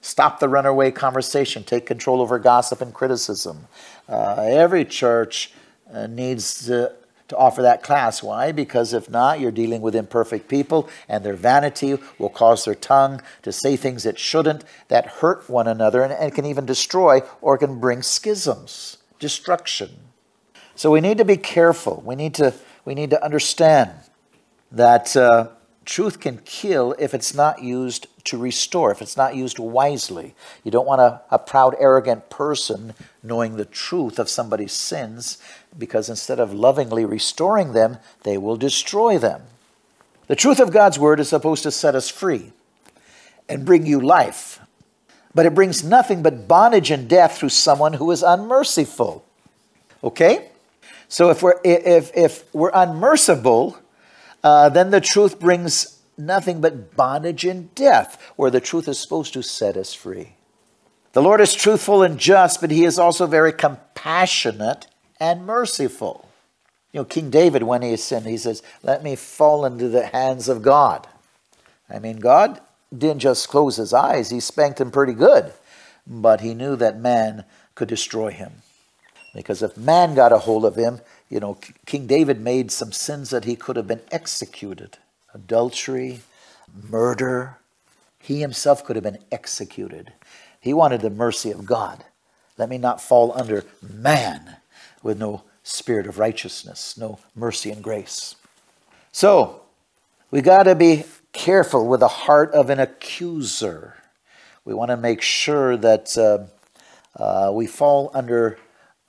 Stop 0.00 0.38
the 0.38 0.48
runaway 0.48 0.90
conversation. 0.90 1.64
Take 1.64 1.86
control 1.86 2.20
over 2.20 2.38
gossip 2.38 2.80
and 2.80 2.92
criticism. 2.92 3.68
Uh, 4.08 4.46
every 4.48 4.84
church 4.84 5.52
uh, 5.94 6.06
needs 6.06 6.66
to, 6.66 6.92
to 7.28 7.36
offer 7.36 7.62
that 7.62 7.82
class. 7.82 8.22
Why? 8.22 8.52
Because 8.52 8.92
if 8.92 9.08
not, 9.08 9.40
you're 9.40 9.50
dealing 9.50 9.80
with 9.80 9.94
imperfect 9.94 10.48
people, 10.48 10.88
and 11.08 11.24
their 11.24 11.34
vanity 11.34 11.98
will 12.18 12.28
cause 12.28 12.64
their 12.64 12.74
tongue 12.74 13.22
to 13.42 13.52
say 13.52 13.76
things 13.76 14.04
it 14.04 14.18
shouldn't 14.18 14.64
that 14.88 15.06
hurt 15.06 15.48
one 15.48 15.68
another 15.68 16.02
and, 16.02 16.12
and 16.12 16.34
can 16.34 16.44
even 16.44 16.66
destroy 16.66 17.22
or 17.40 17.56
can 17.58 17.80
bring 17.80 18.02
schisms, 18.02 18.98
destruction. 19.18 19.90
So 20.74 20.90
we 20.90 21.00
need 21.00 21.18
to 21.18 21.24
be 21.24 21.36
careful. 21.36 22.02
We 22.04 22.16
need 22.16 22.34
to, 22.34 22.52
we 22.84 22.94
need 22.94 23.10
to 23.10 23.24
understand 23.24 23.92
that 24.72 25.16
uh, 25.16 25.48
truth 25.84 26.18
can 26.20 26.38
kill 26.44 26.94
if 26.98 27.14
it's 27.14 27.34
not 27.34 27.62
used 27.62 28.08
to 28.24 28.38
restore, 28.38 28.90
if 28.90 29.02
it's 29.02 29.16
not 29.16 29.36
used 29.36 29.58
wisely. 29.58 30.34
You 30.64 30.70
don't 30.70 30.86
want 30.86 31.00
a, 31.00 31.20
a 31.30 31.38
proud, 31.38 31.76
arrogant 31.78 32.30
person 32.30 32.94
knowing 33.22 33.56
the 33.56 33.66
truth 33.66 34.18
of 34.18 34.28
somebody's 34.28 34.72
sins 34.72 35.38
because 35.78 36.08
instead 36.08 36.38
of 36.38 36.52
lovingly 36.52 37.04
restoring 37.04 37.72
them, 37.72 37.98
they 38.22 38.38
will 38.38 38.56
destroy 38.56 39.18
them. 39.18 39.42
The 40.26 40.36
truth 40.36 40.60
of 40.60 40.72
God's 40.72 40.98
word 40.98 41.20
is 41.20 41.28
supposed 41.28 41.62
to 41.64 41.70
set 41.70 41.94
us 41.94 42.08
free 42.08 42.52
and 43.48 43.64
bring 43.64 43.84
you 43.84 44.00
life, 44.00 44.60
but 45.34 45.46
it 45.46 45.54
brings 45.54 45.84
nothing 45.84 46.22
but 46.22 46.48
bondage 46.48 46.90
and 46.90 47.08
death 47.08 47.38
through 47.38 47.50
someone 47.50 47.94
who 47.94 48.10
is 48.10 48.22
unmerciful. 48.22 49.24
Okay? 50.02 50.48
So 51.08 51.30
if 51.30 51.42
we're, 51.42 51.60
if, 51.64 52.10
if 52.16 52.54
we're 52.54 52.70
unmerciful, 52.72 53.78
uh, 54.42 54.68
then 54.68 54.90
the 54.90 55.00
truth 55.00 55.38
brings 55.38 56.00
nothing 56.16 56.60
but 56.60 56.96
bondage 56.96 57.44
and 57.44 57.74
death, 57.74 58.32
where 58.36 58.50
the 58.50 58.60
truth 58.60 58.88
is 58.88 58.98
supposed 58.98 59.32
to 59.34 59.42
set 59.42 59.76
us 59.76 59.92
free. 59.92 60.34
The 61.12 61.22
Lord 61.22 61.40
is 61.40 61.54
truthful 61.54 62.02
and 62.02 62.18
just, 62.18 62.60
but 62.60 62.70
he 62.70 62.84
is 62.84 62.98
also 62.98 63.26
very 63.26 63.52
compassionate 63.52 64.86
and 65.24 65.46
merciful. 65.46 66.28
You 66.92 67.00
know, 67.00 67.04
King 67.06 67.30
David, 67.30 67.62
when 67.62 67.80
he 67.80 67.96
sinned, 67.96 68.26
he 68.26 68.36
says, 68.36 68.62
Let 68.82 69.02
me 69.02 69.16
fall 69.16 69.64
into 69.64 69.88
the 69.88 70.06
hands 70.06 70.50
of 70.50 70.60
God. 70.60 71.08
I 71.88 71.98
mean, 71.98 72.18
God 72.18 72.60
didn't 72.96 73.20
just 73.20 73.48
close 73.48 73.76
his 73.76 73.94
eyes, 73.94 74.28
he 74.28 74.38
spanked 74.38 74.80
him 74.80 74.90
pretty 74.90 75.14
good, 75.14 75.54
but 76.06 76.42
he 76.42 76.52
knew 76.52 76.76
that 76.76 77.00
man 77.00 77.44
could 77.74 77.88
destroy 77.88 78.30
him. 78.32 78.52
Because 79.34 79.62
if 79.62 79.78
man 79.78 80.14
got 80.14 80.30
a 80.30 80.38
hold 80.38 80.64
of 80.66 80.76
him, 80.76 81.00
you 81.30 81.40
know, 81.40 81.58
King 81.86 82.06
David 82.06 82.38
made 82.38 82.70
some 82.70 82.92
sins 82.92 83.30
that 83.30 83.46
he 83.46 83.56
could 83.56 83.76
have 83.76 83.88
been 83.88 84.02
executed 84.12 84.98
adultery, 85.32 86.20
murder. 86.88 87.56
He 88.20 88.40
himself 88.40 88.84
could 88.84 88.94
have 88.94 89.02
been 89.02 89.24
executed. 89.32 90.12
He 90.60 90.72
wanted 90.72 91.00
the 91.00 91.10
mercy 91.10 91.50
of 91.50 91.66
God. 91.66 92.04
Let 92.56 92.68
me 92.68 92.78
not 92.78 93.00
fall 93.00 93.32
under 93.36 93.64
man 93.82 94.58
with 95.04 95.18
no 95.18 95.44
spirit 95.62 96.08
of 96.08 96.18
righteousness, 96.18 96.98
no 96.98 97.20
mercy 97.36 97.70
and 97.70 97.84
grace. 97.84 98.34
So, 99.12 99.60
we 100.32 100.40
got 100.40 100.64
to 100.64 100.74
be 100.74 101.04
careful 101.32 101.86
with 101.86 102.00
the 102.00 102.08
heart 102.08 102.52
of 102.52 102.70
an 102.70 102.80
accuser. 102.80 103.96
We 104.64 104.74
want 104.74 104.90
to 104.90 104.96
make 104.96 105.22
sure 105.22 105.76
that 105.76 106.18
uh, 106.18 107.22
uh, 107.22 107.52
we 107.52 107.66
fall 107.66 108.10
under 108.14 108.58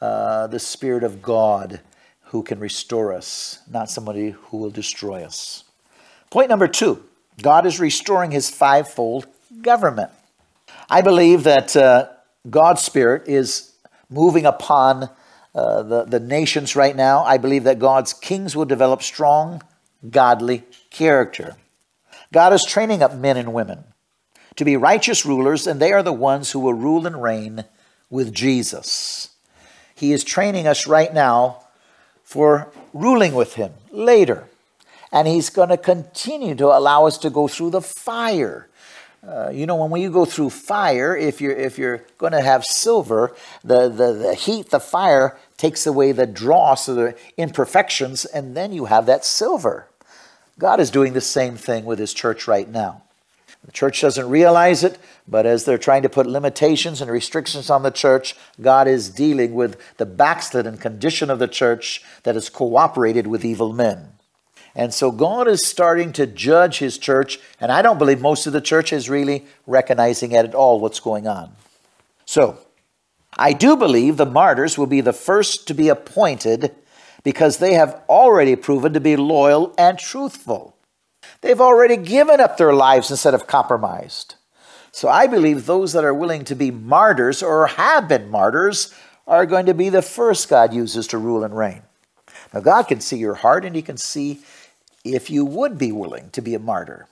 uh, 0.02 0.48
the 0.48 0.60
Spirit 0.60 1.04
of 1.04 1.22
God 1.22 1.80
who 2.26 2.44
can 2.44 2.60
restore 2.60 3.14
us, 3.14 3.60
not 3.72 3.90
somebody 3.90 4.32
who 4.32 4.58
will 4.58 4.70
destroy 4.70 5.24
us. 5.24 5.64
Point 6.30 6.50
number 6.50 6.68
two 6.68 7.04
God 7.42 7.66
is 7.66 7.80
restoring 7.80 8.32
his 8.32 8.50
fivefold 8.50 9.28
government. 9.62 10.12
I 10.90 11.02
believe 11.02 11.44
that 11.44 11.76
uh, 11.76 12.10
God's 12.50 12.84
Spirit 12.84 13.28
is 13.28 13.72
moving 14.10 14.46
upon 14.46 15.10
uh, 15.56 15.82
the, 15.84 16.04
the 16.04 16.20
nations 16.20 16.76
right 16.76 16.96
now. 16.96 17.24
I 17.24 17.38
believe 17.38 17.64
that 17.64 17.80
God's 17.80 18.14
kings 18.14 18.56
will 18.56 18.66
develop 18.66 19.02
strong, 19.02 19.64
godly 20.10 20.64
character. 20.92 21.56
God 22.34 22.54
is 22.54 22.66
training 22.66 23.02
up 23.02 23.16
men 23.16 23.38
and 23.38 23.54
women 23.54 23.86
to 24.58 24.66
be 24.66 24.78
righteous 24.78 25.26
rulers, 25.26 25.66
and 25.66 25.80
they 25.80 25.94
are 25.94 26.04
the 26.04 26.14
ones 26.14 26.52
who 26.52 26.60
will 26.60 26.74
rule 26.74 27.08
and 27.08 27.22
reign 27.22 27.66
with 28.10 28.34
Jesus. 28.34 29.30
He 29.96 30.12
is 30.12 30.24
training 30.24 30.68
us 30.68 30.88
right 30.88 31.14
now 31.14 31.64
for 32.24 32.72
ruling 32.94 33.34
with 33.34 33.54
Him 33.54 33.72
later. 33.92 34.50
And 35.12 35.28
He's 35.28 35.50
going 35.50 35.70
to 35.70 35.78
continue 35.78 36.56
to 36.56 36.66
allow 36.66 37.06
us 37.06 37.18
to 37.20 37.30
go 37.30 37.48
through 37.48 37.70
the 37.70 37.82
fire. 37.82 38.68
Uh, 39.26 39.50
you 39.50 39.66
know, 39.66 39.84
when 39.86 40.02
you 40.02 40.12
go 40.12 40.26
through 40.26 40.50
fire, 40.50 41.16
if 41.16 41.42
you're 41.42 41.56
if 41.56 41.80
you're 41.80 42.04
going 42.18 42.34
to 42.34 42.42
have 42.42 42.64
silver, 42.64 43.34
the, 43.64 43.90
the 43.90 44.14
the 44.14 44.36
heat, 44.36 44.70
the 44.70 44.80
fire 44.80 45.38
takes 45.58 45.86
away 45.88 46.12
the 46.12 46.28
dross 46.28 46.90
or 46.90 46.94
the 46.94 47.16
imperfections, 47.38 48.26
and 48.26 48.56
then 48.56 48.74
you 48.74 48.86
have 48.86 49.06
that 49.06 49.26
silver. 49.26 49.88
God 50.60 50.80
is 50.80 50.92
doing 50.92 51.14
the 51.14 51.22
same 51.22 51.56
thing 51.56 51.86
with 51.86 52.00
His 52.00 52.14
church 52.14 52.48
right 52.48 52.70
now. 52.70 53.04
The 53.66 53.72
church 53.72 54.02
doesn't 54.02 54.30
realize 54.30 54.84
it, 54.84 55.00
but 55.28 55.48
as 55.48 55.66
they're 55.66 55.80
trying 55.80 56.04
to 56.04 56.10
put 56.10 56.28
limitations 56.28 57.02
and 57.02 57.10
restrictions 57.10 57.70
on 57.70 57.82
the 57.82 57.90
church, 57.90 58.36
God 58.62 58.88
is 58.88 59.10
dealing 59.10 59.56
with 59.56 59.82
the 59.98 60.06
backslidden 60.06 60.78
condition 60.78 61.32
of 61.32 61.40
the 61.40 61.48
church 61.48 62.04
that 62.24 62.36
has 62.36 62.50
cooperated 62.50 63.26
with 63.26 63.44
evil 63.44 63.74
men. 63.74 64.10
And 64.76 64.94
so 64.94 65.10
God 65.10 65.48
is 65.48 65.66
starting 65.66 66.12
to 66.14 66.28
judge 66.28 66.78
his 66.78 66.98
church, 66.98 67.40
and 67.60 67.72
I 67.72 67.82
don't 67.82 67.98
believe 67.98 68.22
most 68.22 68.46
of 68.46 68.54
the 68.54 68.62
church 68.62 68.94
is 68.94 69.10
really 69.10 69.46
recognizing 69.66 70.36
at 70.36 70.54
all 70.54 70.80
what's 70.80 71.00
going 71.00 71.28
on. 71.28 71.54
So, 72.26 72.60
I 73.38 73.54
do 73.54 73.76
believe 73.76 74.18
the 74.18 74.26
martyrs 74.26 74.78
will 74.78 74.88
be 74.88 75.02
the 75.02 75.14
first 75.14 75.68
to 75.68 75.74
be 75.74 75.90
appointed 75.90 76.74
because 77.24 77.58
they 77.58 77.74
have 77.74 78.02
already 78.08 78.56
proven 78.56 78.94
to 78.94 79.00
be 79.00 79.16
loyal 79.16 79.74
and 79.78 80.00
truthful. 80.00 80.76
They've 81.42 81.60
already 81.60 81.98
given 81.98 82.40
up 82.40 82.58
their 82.58 82.74
lives 82.74 83.12
instead 83.12 83.34
of 83.34 83.48
compromised. 83.48 84.36
So 84.92 85.10
I 85.10 85.28
believe 85.28 85.66
those 85.66 85.92
that 85.94 86.06
are 86.06 86.14
willing 86.14 86.46
to 86.46 86.56
be 86.56 86.72
martyrs 86.72 87.44
or 87.44 87.68
have 87.68 88.08
been 88.08 88.30
martyrs 88.30 88.94
are 89.28 89.46
going 89.46 89.66
to 89.66 89.74
be 89.74 89.90
the 89.90 90.02
first 90.02 90.48
God 90.48 90.74
uses 90.74 91.08
to 91.08 91.18
rule 91.18 91.44
and 91.44 91.58
reign. 91.58 91.82
Now, 92.54 92.62
God 92.62 92.84
can 92.84 93.02
see 93.02 93.18
your 93.18 93.34
heart 93.34 93.66
and 93.66 93.76
He 93.76 93.82
can 93.82 93.98
see 93.98 94.40
if 95.04 95.30
you 95.30 95.44
would 95.44 95.78
be 95.78 95.92
willing 95.92 96.30
to 96.32 96.42
be 96.42 96.56
a 96.56 96.60
martyr. 96.60 97.08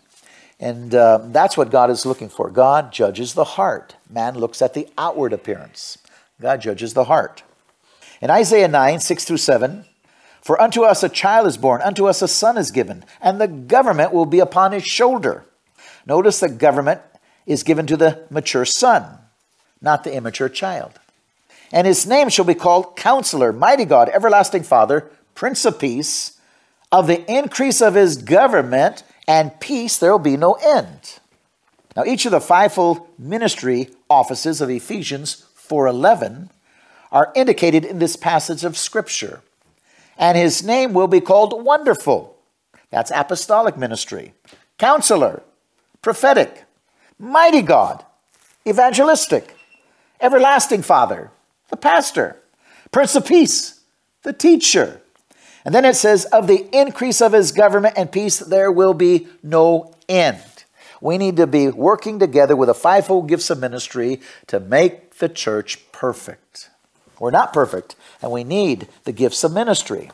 And 0.59 0.95
uh, 0.95 1.19
that's 1.25 1.57
what 1.57 1.71
God 1.71 1.89
is 1.89 2.05
looking 2.05 2.29
for. 2.29 2.49
God 2.49 2.93
judges 2.93 3.33
the 3.33 3.43
heart, 3.43 3.95
man 4.09 4.35
looks 4.35 4.61
at 4.61 4.73
the 4.73 4.87
outward 4.97 5.33
appearance. 5.33 5.97
God 6.43 6.59
judges 6.59 6.93
the 6.93 7.05
heart. 7.05 7.41
In 8.21 8.29
Isaiah 8.29 8.67
9, 8.67 8.99
6 8.99 9.23
through 9.23 9.37
7, 9.37 9.85
for 10.41 10.61
unto 10.61 10.83
us 10.83 11.01
a 11.01 11.07
child 11.07 11.47
is 11.47 11.55
born, 11.55 11.81
unto 11.81 12.05
us 12.05 12.21
a 12.21 12.27
son 12.27 12.57
is 12.57 12.69
given, 12.69 13.05
and 13.21 13.39
the 13.39 13.47
government 13.47 14.11
will 14.11 14.25
be 14.25 14.41
upon 14.41 14.73
his 14.73 14.85
shoulder. 14.85 15.45
Notice 16.05 16.41
the 16.41 16.49
government 16.49 16.99
is 17.45 17.63
given 17.63 17.87
to 17.87 17.95
the 17.95 18.27
mature 18.29 18.65
son, 18.65 19.19
not 19.81 20.03
the 20.03 20.13
immature 20.13 20.49
child. 20.49 20.99
And 21.71 21.87
his 21.87 22.05
name 22.05 22.27
shall 22.27 22.43
be 22.43 22.55
called 22.55 22.97
Counselor, 22.97 23.53
Mighty 23.53 23.85
God, 23.85 24.09
Everlasting 24.09 24.63
Father, 24.63 25.09
Prince 25.35 25.63
of 25.63 25.79
Peace. 25.79 26.41
Of 26.91 27.07
the 27.07 27.23
increase 27.31 27.81
of 27.81 27.95
his 27.95 28.17
government 28.17 29.03
and 29.29 29.57
peace 29.61 29.97
there 29.97 30.11
will 30.11 30.19
be 30.19 30.35
no 30.35 30.55
end. 30.55 31.19
Now 31.95 32.03
each 32.03 32.25
of 32.25 32.33
the 32.33 32.41
fivefold 32.41 33.07
ministry 33.17 33.91
offices 34.09 34.59
of 34.59 34.69
Ephesians 34.69 35.45
4:11 35.67 36.49
are 37.11 37.31
indicated 37.35 37.85
in 37.85 37.99
this 37.99 38.15
passage 38.15 38.63
of 38.63 38.77
scripture 38.77 39.41
and 40.17 40.37
his 40.37 40.63
name 40.63 40.93
will 40.93 41.07
be 41.07 41.21
called 41.21 41.63
Wonderful. 41.63 42.37
That's 42.89 43.11
apostolic 43.11 43.77
ministry. 43.77 44.33
Counselor, 44.77 45.43
prophetic, 46.01 46.65
mighty 47.17 47.61
God, 47.61 48.05
evangelistic, 48.67 49.55
everlasting 50.21 50.83
Father, 50.83 51.31
the 51.69 51.77
pastor, 51.77 52.37
Prince 52.91 53.15
of 53.15 53.25
Peace, 53.25 53.81
the 54.21 54.33
teacher. 54.33 55.01
And 55.65 55.73
then 55.73 55.85
it 55.85 55.95
says, 55.95 56.25
Of 56.25 56.47
the 56.47 56.67
increase 56.71 57.21
of 57.21 57.33
his 57.33 57.51
government 57.51 57.95
and 57.97 58.11
peace, 58.11 58.39
there 58.39 58.71
will 58.71 58.93
be 58.93 59.27
no 59.41 59.95
end. 60.07 60.41
We 61.01 61.17
need 61.17 61.37
to 61.37 61.47
be 61.47 61.67
working 61.67 62.19
together 62.19 62.55
with 62.55 62.67
the 62.67 62.73
fivefold 62.73 63.27
gifts 63.27 63.49
of 63.49 63.59
ministry 63.59 64.21
to 64.47 64.59
make 64.59 65.02
the 65.19 65.29
church 65.29 65.79
perfect. 65.91 66.69
We're 67.19 67.31
not 67.31 67.53
perfect, 67.53 67.95
and 68.21 68.31
we 68.31 68.43
need 68.43 68.87
the 69.03 69.11
gifts 69.11 69.43
of 69.43 69.53
ministry. 69.53 70.11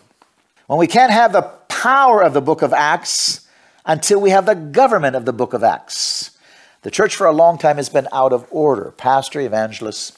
When 0.68 0.80
we 0.80 0.88
can't 0.88 1.12
have 1.12 1.34
the 1.34 1.50
power 1.70 2.22
of 2.22 2.34
the 2.34 2.42
book 2.42 2.62
of 2.62 2.74
Acts 2.74 3.48
until 3.86 4.22
we 4.22 4.30
have 4.30 4.46
the 4.46 4.56
government 4.56 5.16
of 5.16 5.26
the 5.26 5.34
book 5.34 5.54
of 5.54 5.64
Acts. 5.64 6.38
The 6.84 6.92
church 6.92 7.16
for 7.16 7.26
a 7.26 7.34
long 7.34 7.58
time 7.58 7.78
has 7.78 7.90
been 7.90 8.08
out 8.12 8.34
of 8.34 8.46
order 8.52 8.92
pastor, 8.92 9.40
evangelist, 9.40 10.18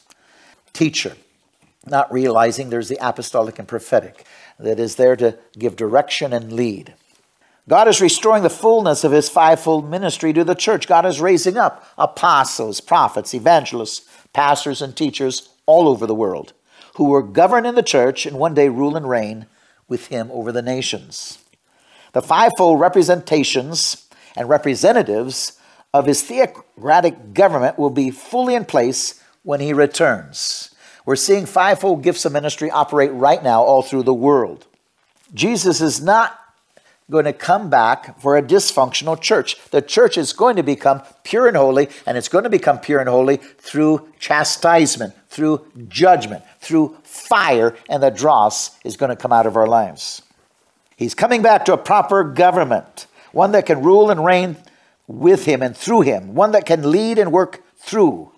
teacher, 0.73 1.15
not 1.85 2.11
realizing 2.11 2.69
there's 2.69 2.89
the 2.89 2.99
apostolic 2.99 3.59
and 3.59 3.67
prophetic 3.67 4.25
that 4.59 4.79
is 4.79 4.95
there 4.95 5.15
to 5.15 5.37
give 5.57 5.75
direction 5.75 6.33
and 6.33 6.51
lead. 6.51 6.93
God 7.69 7.87
is 7.87 8.01
restoring 8.01 8.43
the 8.43 8.49
fullness 8.49 9.03
of 9.03 9.11
his 9.11 9.29
fivefold 9.29 9.89
ministry 9.89 10.33
to 10.33 10.43
the 10.43 10.55
church. 10.55 10.87
God 10.87 11.05
is 11.05 11.21
raising 11.21 11.57
up 11.57 11.85
apostles, 11.97 12.81
prophets, 12.81 13.33
evangelists, 13.33 14.01
pastors, 14.33 14.81
and 14.81 14.95
teachers 14.95 15.49
all 15.65 15.87
over 15.87 16.05
the 16.05 16.15
world 16.15 16.53
who 16.95 17.05
will 17.05 17.21
govern 17.21 17.65
in 17.65 17.75
the 17.75 17.83
church 17.83 18.25
and 18.25 18.37
one 18.37 18.53
day 18.53 18.69
rule 18.69 18.95
and 18.95 19.09
reign 19.09 19.45
with 19.87 20.07
him 20.07 20.29
over 20.31 20.51
the 20.51 20.61
nations. 20.61 21.39
The 22.13 22.21
fivefold 22.21 22.79
representations 22.79 24.09
and 24.35 24.49
representatives 24.49 25.59
of 25.93 26.05
his 26.05 26.21
theocratic 26.21 27.33
government 27.33 27.77
will 27.77 27.89
be 27.89 28.11
fully 28.11 28.55
in 28.55 28.65
place 28.65 29.21
when 29.43 29.59
he 29.59 29.73
returns. 29.73 30.73
We're 31.05 31.15
seeing 31.15 31.45
fivefold 31.45 32.03
gifts 32.03 32.25
of 32.25 32.31
ministry 32.31 32.69
operate 32.69 33.11
right 33.11 33.41
now 33.41 33.63
all 33.63 33.81
through 33.81 34.03
the 34.03 34.13
world. 34.13 34.67
Jesus 35.33 35.81
is 35.81 36.01
not 36.01 36.37
going 37.11 37.25
to 37.25 37.33
come 37.33 37.69
back 37.69 38.19
for 38.19 38.37
a 38.37 38.41
dysfunctional 38.41 39.19
church. 39.19 39.57
The 39.69 39.81
church 39.81 40.17
is 40.17 40.31
going 40.33 40.55
to 40.55 40.63
become 40.63 41.01
pure 41.23 41.47
and 41.47 41.57
holy, 41.57 41.89
and 42.07 42.17
it's 42.17 42.29
going 42.29 42.45
to 42.45 42.49
become 42.49 42.79
pure 42.79 42.99
and 42.99 43.09
holy 43.09 43.37
through 43.37 44.07
chastisement, 44.17 45.13
through 45.27 45.65
judgment, 45.89 46.43
through 46.59 46.97
fire, 47.03 47.75
and 47.89 48.01
the 48.01 48.09
dross 48.09 48.79
is 48.85 48.95
going 48.95 49.09
to 49.09 49.15
come 49.15 49.33
out 49.33 49.45
of 49.45 49.57
our 49.57 49.67
lives. 49.67 50.21
He's 50.95 51.13
coming 51.13 51.41
back 51.41 51.65
to 51.65 51.73
a 51.73 51.77
proper 51.77 52.23
government, 52.23 53.07
one 53.33 53.51
that 53.51 53.65
can 53.65 53.83
rule 53.83 54.09
and 54.09 54.23
reign 54.23 54.55
with 55.07 55.45
him 55.45 55.61
and 55.61 55.75
through 55.75 56.01
him, 56.01 56.33
one 56.33 56.51
that 56.53 56.65
can 56.65 56.89
lead 56.89 57.19
and 57.19 57.31
work 57.31 57.61
through. 57.77 58.31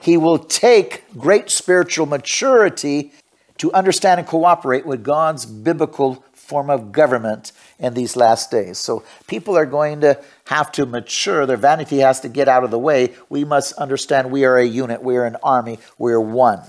He 0.00 0.16
will 0.16 0.38
take 0.38 1.04
great 1.18 1.50
spiritual 1.50 2.06
maturity 2.06 3.12
to 3.58 3.72
understand 3.72 4.20
and 4.20 4.28
cooperate 4.28 4.86
with 4.86 5.02
God's 5.02 5.46
biblical 5.46 6.24
form 6.44 6.70
of 6.70 6.92
government 6.92 7.52
in 7.78 7.94
these 7.94 8.16
last 8.16 8.50
days. 8.50 8.78
So 8.78 9.02
people 9.26 9.56
are 9.56 9.66
going 9.66 10.02
to 10.02 10.22
have 10.46 10.70
to 10.72 10.86
mature. 10.86 11.46
Their 11.46 11.56
vanity 11.56 11.98
has 11.98 12.20
to 12.20 12.28
get 12.28 12.48
out 12.48 12.64
of 12.64 12.70
the 12.70 12.78
way. 12.78 13.14
We 13.28 13.44
must 13.44 13.72
understand 13.74 14.30
we 14.30 14.44
are 14.44 14.56
a 14.56 14.64
unit, 14.64 15.02
we 15.02 15.16
are 15.16 15.24
an 15.24 15.36
army, 15.42 15.78
we're 15.98 16.20
one. 16.20 16.60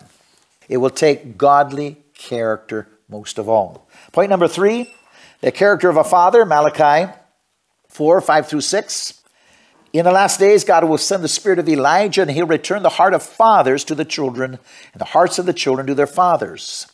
It 0.70 0.78
will 0.78 0.90
take 0.90 1.38
godly 1.38 1.98
character 2.14 2.88
most 3.10 3.38
of 3.38 3.50
all. 3.50 3.88
Point 4.12 4.30
number 4.30 4.48
three 4.48 4.94
the 5.42 5.52
character 5.52 5.90
of 5.90 5.98
a 5.98 6.04
father, 6.04 6.46
Malachi 6.46 7.12
4 7.90 8.22
5 8.22 8.48
through 8.48 8.62
6. 8.62 9.22
In 9.94 10.04
the 10.04 10.12
last 10.12 10.40
days, 10.40 10.64
God 10.64 10.84
will 10.84 10.98
send 10.98 11.24
the 11.24 11.30
spirit 11.30 11.60
of 11.60 11.70
Elijah, 11.70 12.22
and 12.22 12.32
he'll 12.32 12.48
return 12.48 12.84
the 12.84 12.90
heart 12.90 13.14
of 13.14 13.24
fathers 13.24 13.84
to 13.86 13.96
the 13.96 14.04
children, 14.04 14.60
and 14.92 15.00
the 15.00 15.06
hearts 15.06 15.40
of 15.40 15.46
the 15.46 15.54
children 15.54 15.88
to 15.88 15.96
their 15.96 16.08
fathers 16.08 16.88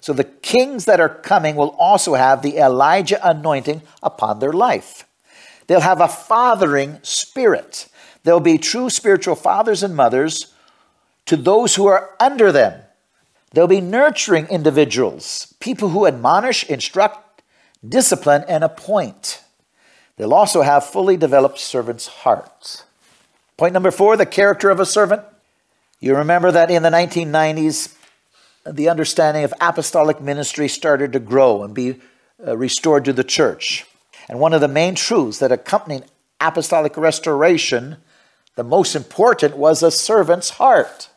so 0.00 0.12
the 0.12 0.24
kings 0.24 0.84
that 0.84 1.00
are 1.00 1.08
coming 1.08 1.56
will 1.56 1.74
also 1.78 2.14
have 2.14 2.42
the 2.42 2.56
Elijah 2.58 3.18
anointing 3.26 3.82
upon 4.02 4.38
their 4.38 4.52
life. 4.52 5.04
They'll 5.66 5.80
have 5.80 6.00
a 6.00 6.08
fathering 6.08 6.98
spirit. 7.02 7.88
They'll 8.24 8.40
be 8.40 8.58
true 8.58 8.90
spiritual 8.90 9.36
fathers 9.36 9.82
and 9.82 9.94
mothers 9.94 10.52
to 11.26 11.36
those 11.36 11.74
who 11.74 11.86
are 11.86 12.10
under 12.18 12.50
them. 12.50 12.82
They'll 13.52 13.66
be 13.66 13.80
nurturing 13.80 14.46
individuals, 14.48 15.54
people 15.60 15.90
who 15.90 16.06
admonish, 16.06 16.64
instruct, 16.64 17.42
discipline, 17.86 18.44
and 18.48 18.64
appoint. 18.64 19.42
They'll 20.16 20.34
also 20.34 20.62
have 20.62 20.84
fully 20.84 21.16
developed 21.16 21.58
servants' 21.58 22.08
hearts. 22.08 22.84
Point 23.56 23.72
number 23.72 23.90
four 23.90 24.16
the 24.16 24.26
character 24.26 24.70
of 24.70 24.80
a 24.80 24.86
servant. 24.86 25.22
You 26.00 26.16
remember 26.16 26.50
that 26.52 26.70
in 26.70 26.82
the 26.82 26.90
1990s, 26.90 27.94
the 28.72 28.88
understanding 28.88 29.44
of 29.44 29.54
apostolic 29.60 30.20
ministry 30.20 30.68
started 30.68 31.12
to 31.12 31.20
grow 31.20 31.62
and 31.62 31.74
be 31.74 31.96
uh, 32.46 32.56
restored 32.56 33.04
to 33.04 33.12
the 33.12 33.24
church. 33.24 33.86
And 34.28 34.38
one 34.38 34.52
of 34.52 34.60
the 34.60 34.68
main 34.68 34.94
truths 34.94 35.38
that 35.38 35.52
accompanied 35.52 36.04
apostolic 36.40 36.96
restoration, 36.96 37.96
the 38.56 38.64
most 38.64 38.94
important 38.94 39.56
was 39.56 39.82
a 39.82 39.90
servant's 39.90 40.50
heart. 40.50 41.08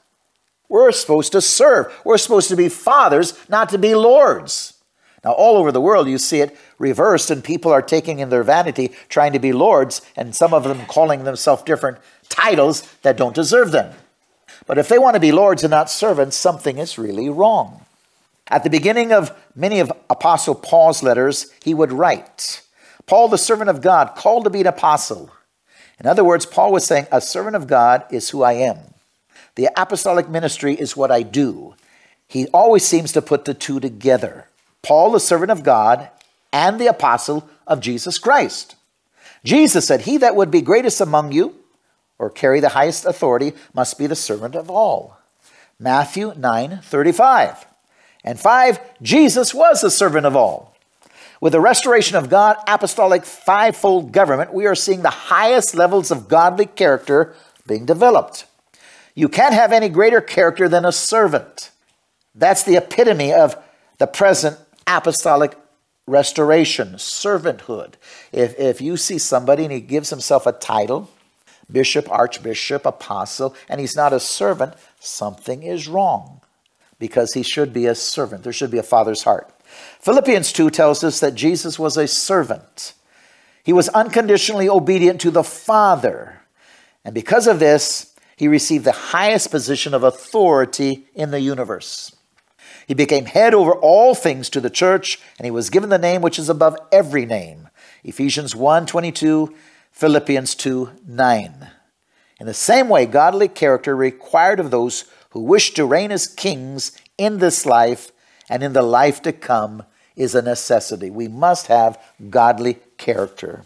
We're 0.70 0.92
supposed 0.94 1.34
to 1.34 1.42
serve. 1.42 1.94
We're 2.06 2.18
supposed 2.18 2.50
to 2.50 2.56
be 2.56 2.70
fathers, 2.70 3.38
not 3.50 3.70
to 3.70 3.78
be 3.78 3.94
lords. 3.94 4.76
Now, 5.24 5.34
all 5.34 5.58
over 5.58 5.72
the 5.72 5.82
world, 5.82 6.08
you 6.08 6.18
see 6.18 6.40
it 6.40 6.58
reversed, 6.80 7.30
and 7.30 7.44
people 7.44 7.72
are 7.72 7.82
taking 7.82 8.20
in 8.20 8.30
their 8.30 8.44
vanity 8.44 8.92
trying 9.08 9.34
to 9.34 9.40
be 9.40 9.54
lords, 9.54 10.02
and 10.16 10.36
some 10.36 10.54
of 10.54 10.64
them 10.64 10.86
calling 10.88 11.24
themselves 11.24 11.62
different 11.64 11.98
titles 12.30 12.82
that 13.04 13.18
don't 13.18 13.36
deserve 13.36 13.72
them. 13.72 13.94
But 14.66 14.78
if 14.78 14.88
they 14.88 15.00
want 15.00 15.16
to 15.16 15.20
be 15.20 15.32
lords 15.32 15.64
and 15.64 15.72
not 15.72 15.90
servants, 15.90 16.38
something 16.38 16.78
is 16.78 16.98
really 16.98 17.30
wrong. 17.30 17.86
At 18.48 18.64
the 18.64 18.70
beginning 18.70 19.12
of 19.12 19.36
many 19.56 19.80
of 19.80 19.92
Apostle 20.10 20.56
Paul's 20.56 21.02
letters, 21.04 21.52
he 21.64 21.74
would 21.74 21.92
write, 21.92 22.62
Paul, 23.06 23.28
the 23.28 23.38
servant 23.38 23.70
of 23.70 23.82
God, 23.82 24.16
called 24.16 24.44
to 24.44 24.50
be 24.50 24.62
an 24.62 24.68
apostle. 24.68 25.32
In 26.00 26.06
other 26.06 26.24
words, 26.24 26.46
Paul 26.46 26.72
was 26.72 26.86
saying, 26.86 27.08
A 27.12 27.22
servant 27.22 27.56
of 27.56 27.68
God 27.68 28.06
is 28.12 28.30
who 28.30 28.44
I 28.44 28.54
am. 28.54 28.78
The 29.56 29.70
apostolic 29.76 30.30
ministry 30.30 30.74
is 30.74 30.98
what 30.98 31.12
I 31.12 31.24
do. 31.24 31.76
He 32.28 32.48
always 32.48 32.86
seems 32.86 33.12
to 33.14 33.22
put 33.22 33.46
the 33.46 33.54
two 33.54 33.80
together. 33.80 34.48
Paul, 34.82 35.12
the 35.12 35.20
servant 35.20 35.52
of 35.52 35.64
God, 35.64 36.10
and 36.54 36.80
the 36.80 36.88
apostle 36.88 37.50
of 37.68 37.82
Jesus 37.82 38.18
Christ. 38.18 38.76
Jesus 39.44 39.88
said, 39.88 40.02
He 40.02 40.18
that 40.18 40.36
would 40.36 40.52
be 40.52 40.62
greatest 40.62 41.02
among 41.02 41.32
you, 41.32 41.56
or 42.22 42.30
carry 42.30 42.60
the 42.60 42.70
highest 42.70 43.04
authority, 43.04 43.54
must 43.74 43.98
be 43.98 44.06
the 44.06 44.16
servant 44.16 44.56
of 44.56 44.70
all. 44.70 45.18
Matthew 45.80 46.34
9 46.38 46.80
35. 46.84 47.66
And 48.24 48.40
5, 48.40 49.02
Jesus 49.02 49.56
was 49.56 49.82
the 49.82 49.90
servant 49.90 50.28
of 50.28 50.36
all. 50.36 50.78
With 51.42 51.54
the 51.54 51.60
restoration 51.60 52.16
of 52.16 52.30
God, 52.30 52.58
apostolic 52.68 53.26
fivefold 53.26 54.12
government, 54.12 54.54
we 54.54 54.68
are 54.68 54.76
seeing 54.76 55.02
the 55.02 55.10
highest 55.10 55.74
levels 55.74 56.12
of 56.12 56.28
godly 56.28 56.68
character 56.68 57.34
being 57.66 57.88
developed. 57.88 58.46
You 59.16 59.28
can't 59.28 59.56
have 59.56 59.72
any 59.72 59.90
greater 59.90 60.22
character 60.22 60.70
than 60.70 60.86
a 60.86 60.92
servant. 60.92 61.72
That's 62.36 62.62
the 62.62 62.78
epitome 62.78 63.34
of 63.34 63.58
the 63.98 64.06
present 64.06 64.60
apostolic 64.86 65.58
restoration, 66.06 66.94
servanthood. 66.94 67.96
If, 68.32 68.60
if 68.60 68.80
you 68.80 68.96
see 68.96 69.18
somebody 69.18 69.64
and 69.64 69.74
he 69.74 69.82
gives 69.82 70.12
himself 70.12 70.46
a 70.46 70.52
title, 70.52 71.10
bishop, 71.72 72.12
archbishop, 72.12 72.86
apostle, 72.86 73.56
and 73.70 73.80
he's 73.80 73.96
not 73.96 74.14
a 74.14 74.20
servant, 74.20 74.74
something 75.00 75.64
is 75.64 75.88
wrong 75.88 76.42
because 77.00 77.34
he 77.34 77.44
should 77.44 77.74
be 77.74 77.86
a 77.86 77.96
servant. 77.96 78.44
There 78.44 78.54
should 78.54 78.72
be 78.72 78.78
a 78.78 78.84
father's 78.84 79.24
heart. 79.24 79.52
Philippians 80.00 80.54
2 80.54 80.70
tells 80.70 81.04
us 81.04 81.20
that 81.20 81.36
Jesus 81.36 81.80
was 81.80 81.98
a 81.98 82.08
servant. 82.08 82.94
He 83.64 83.74
was 83.74 83.90
unconditionally 83.90 84.70
obedient 84.70 85.22
to 85.22 85.32
the 85.32 85.44
Father. 85.44 86.42
And 87.04 87.14
because 87.14 87.48
of 87.48 87.60
this, 87.60 88.14
he 88.36 88.48
received 88.48 88.86
the 88.86 88.92
highest 88.92 89.52
position 89.52 89.94
of 89.94 90.04
authority 90.04 91.06
in 91.14 91.32
the 91.32 91.40
universe. 91.40 92.16
He 92.88 92.94
became 92.94 93.26
head 93.26 93.54
over 93.54 93.74
all 93.74 94.16
things 94.16 94.50
to 94.50 94.60
the 94.60 94.70
church, 94.70 95.20
and 95.38 95.46
he 95.46 95.52
was 95.52 95.70
given 95.70 95.90
the 95.90 95.98
name 95.98 96.22
which 96.22 96.40
is 96.40 96.50
above 96.50 96.76
every 96.92 97.26
name. 97.26 97.70
Ephesians 98.04 98.56
1 98.56 98.86
22, 98.88 99.54
Philippians 99.92 100.56
2 100.56 100.90
9. 101.06 101.68
In 102.40 102.48
the 102.48 102.54
same 102.54 102.90
way, 102.90 103.06
godly 103.06 103.48
character 103.48 103.96
required 103.96 104.60
of 104.60 104.72
those 104.72 105.06
who 105.32 105.42
wish 105.42 105.74
to 105.76 105.86
reign 105.86 106.12
as 106.12 106.28
kings 106.28 106.92
in 107.18 107.38
this 107.38 107.66
life 107.66 108.12
and 108.50 108.64
in 108.64 108.74
the 108.74 108.82
life 108.82 109.22
to 109.22 109.32
come 109.32 109.84
is 110.16 110.36
a 110.36 110.42
necessity. 110.42 111.10
We 111.10 111.28
must 111.28 111.68
have 111.68 112.02
godly 112.30 112.80
character. 112.98 113.64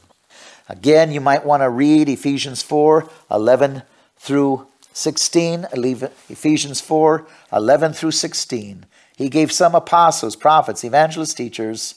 Again, 0.67 1.11
you 1.11 1.21
might 1.21 1.45
want 1.45 1.61
to 1.61 1.69
read 1.69 2.09
Ephesians 2.09 2.61
4 2.61 3.09
11 3.31 3.83
through 4.17 4.67
16. 4.93 5.67
Ephesians 5.73 6.81
4 6.81 7.27
11 7.53 7.93
through 7.93 8.11
16. 8.11 8.85
He 9.15 9.29
gave 9.29 9.51
some 9.51 9.73
apostles, 9.73 10.35
prophets, 10.35 10.83
evangelists, 10.83 11.33
teachers 11.33 11.95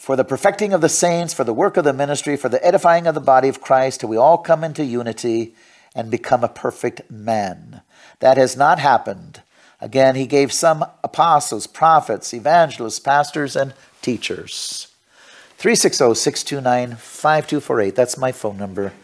for 0.00 0.16
the 0.16 0.24
perfecting 0.24 0.72
of 0.72 0.80
the 0.80 0.88
saints, 0.88 1.34
for 1.34 1.44
the 1.44 1.52
work 1.52 1.76
of 1.76 1.84
the 1.84 1.92
ministry, 1.92 2.34
for 2.34 2.48
the 2.48 2.66
edifying 2.66 3.06
of 3.06 3.14
the 3.14 3.20
body 3.20 3.48
of 3.50 3.60
Christ, 3.60 4.00
till 4.00 4.08
we 4.08 4.16
all 4.16 4.38
come 4.38 4.64
into 4.64 4.82
unity 4.82 5.54
and 5.94 6.10
become 6.10 6.42
a 6.42 6.48
perfect 6.48 7.10
man. 7.10 7.82
That 8.20 8.38
has 8.38 8.56
not 8.56 8.78
happened. 8.78 9.42
Again, 9.78 10.14
he 10.14 10.24
gave 10.26 10.54
some 10.54 10.86
apostles, 11.04 11.66
prophets, 11.66 12.32
evangelists, 12.32 12.98
pastors, 12.98 13.54
and 13.54 13.74
teachers. 14.00 14.88
360 15.58 16.14
629 16.14 16.96
5248. 16.96 17.94
That's 17.94 18.16
my 18.16 18.32
phone 18.32 18.56
number. 18.56 18.94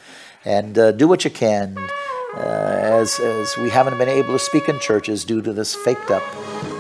And 0.47 0.79
uh, 0.79 0.93
do 0.93 1.07
what 1.09 1.27
you 1.27 1.31
can 1.31 1.77
uh, 2.35 2.39
as, 2.39 3.21
as 3.21 3.55
we 3.59 3.69
haven't 3.69 3.99
been 3.99 4.09
able 4.09 4.33
to 4.33 4.39
speak 4.39 4.67
in 4.71 4.81
churches 4.81 5.27
due 5.27 5.43
to 5.43 5.53
this 5.53 5.75
faked 5.75 6.11
up 6.11 6.23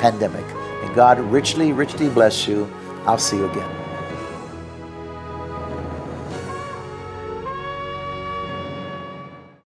pandemic. 0.00 0.46
May 0.82 0.94
God 0.94 1.20
richly, 1.20 1.72
richly 1.72 2.08
bless 2.08 2.48
you. 2.48 2.66
I'll 3.04 3.18
see 3.18 3.36
you 3.36 3.50
again. 3.50 3.75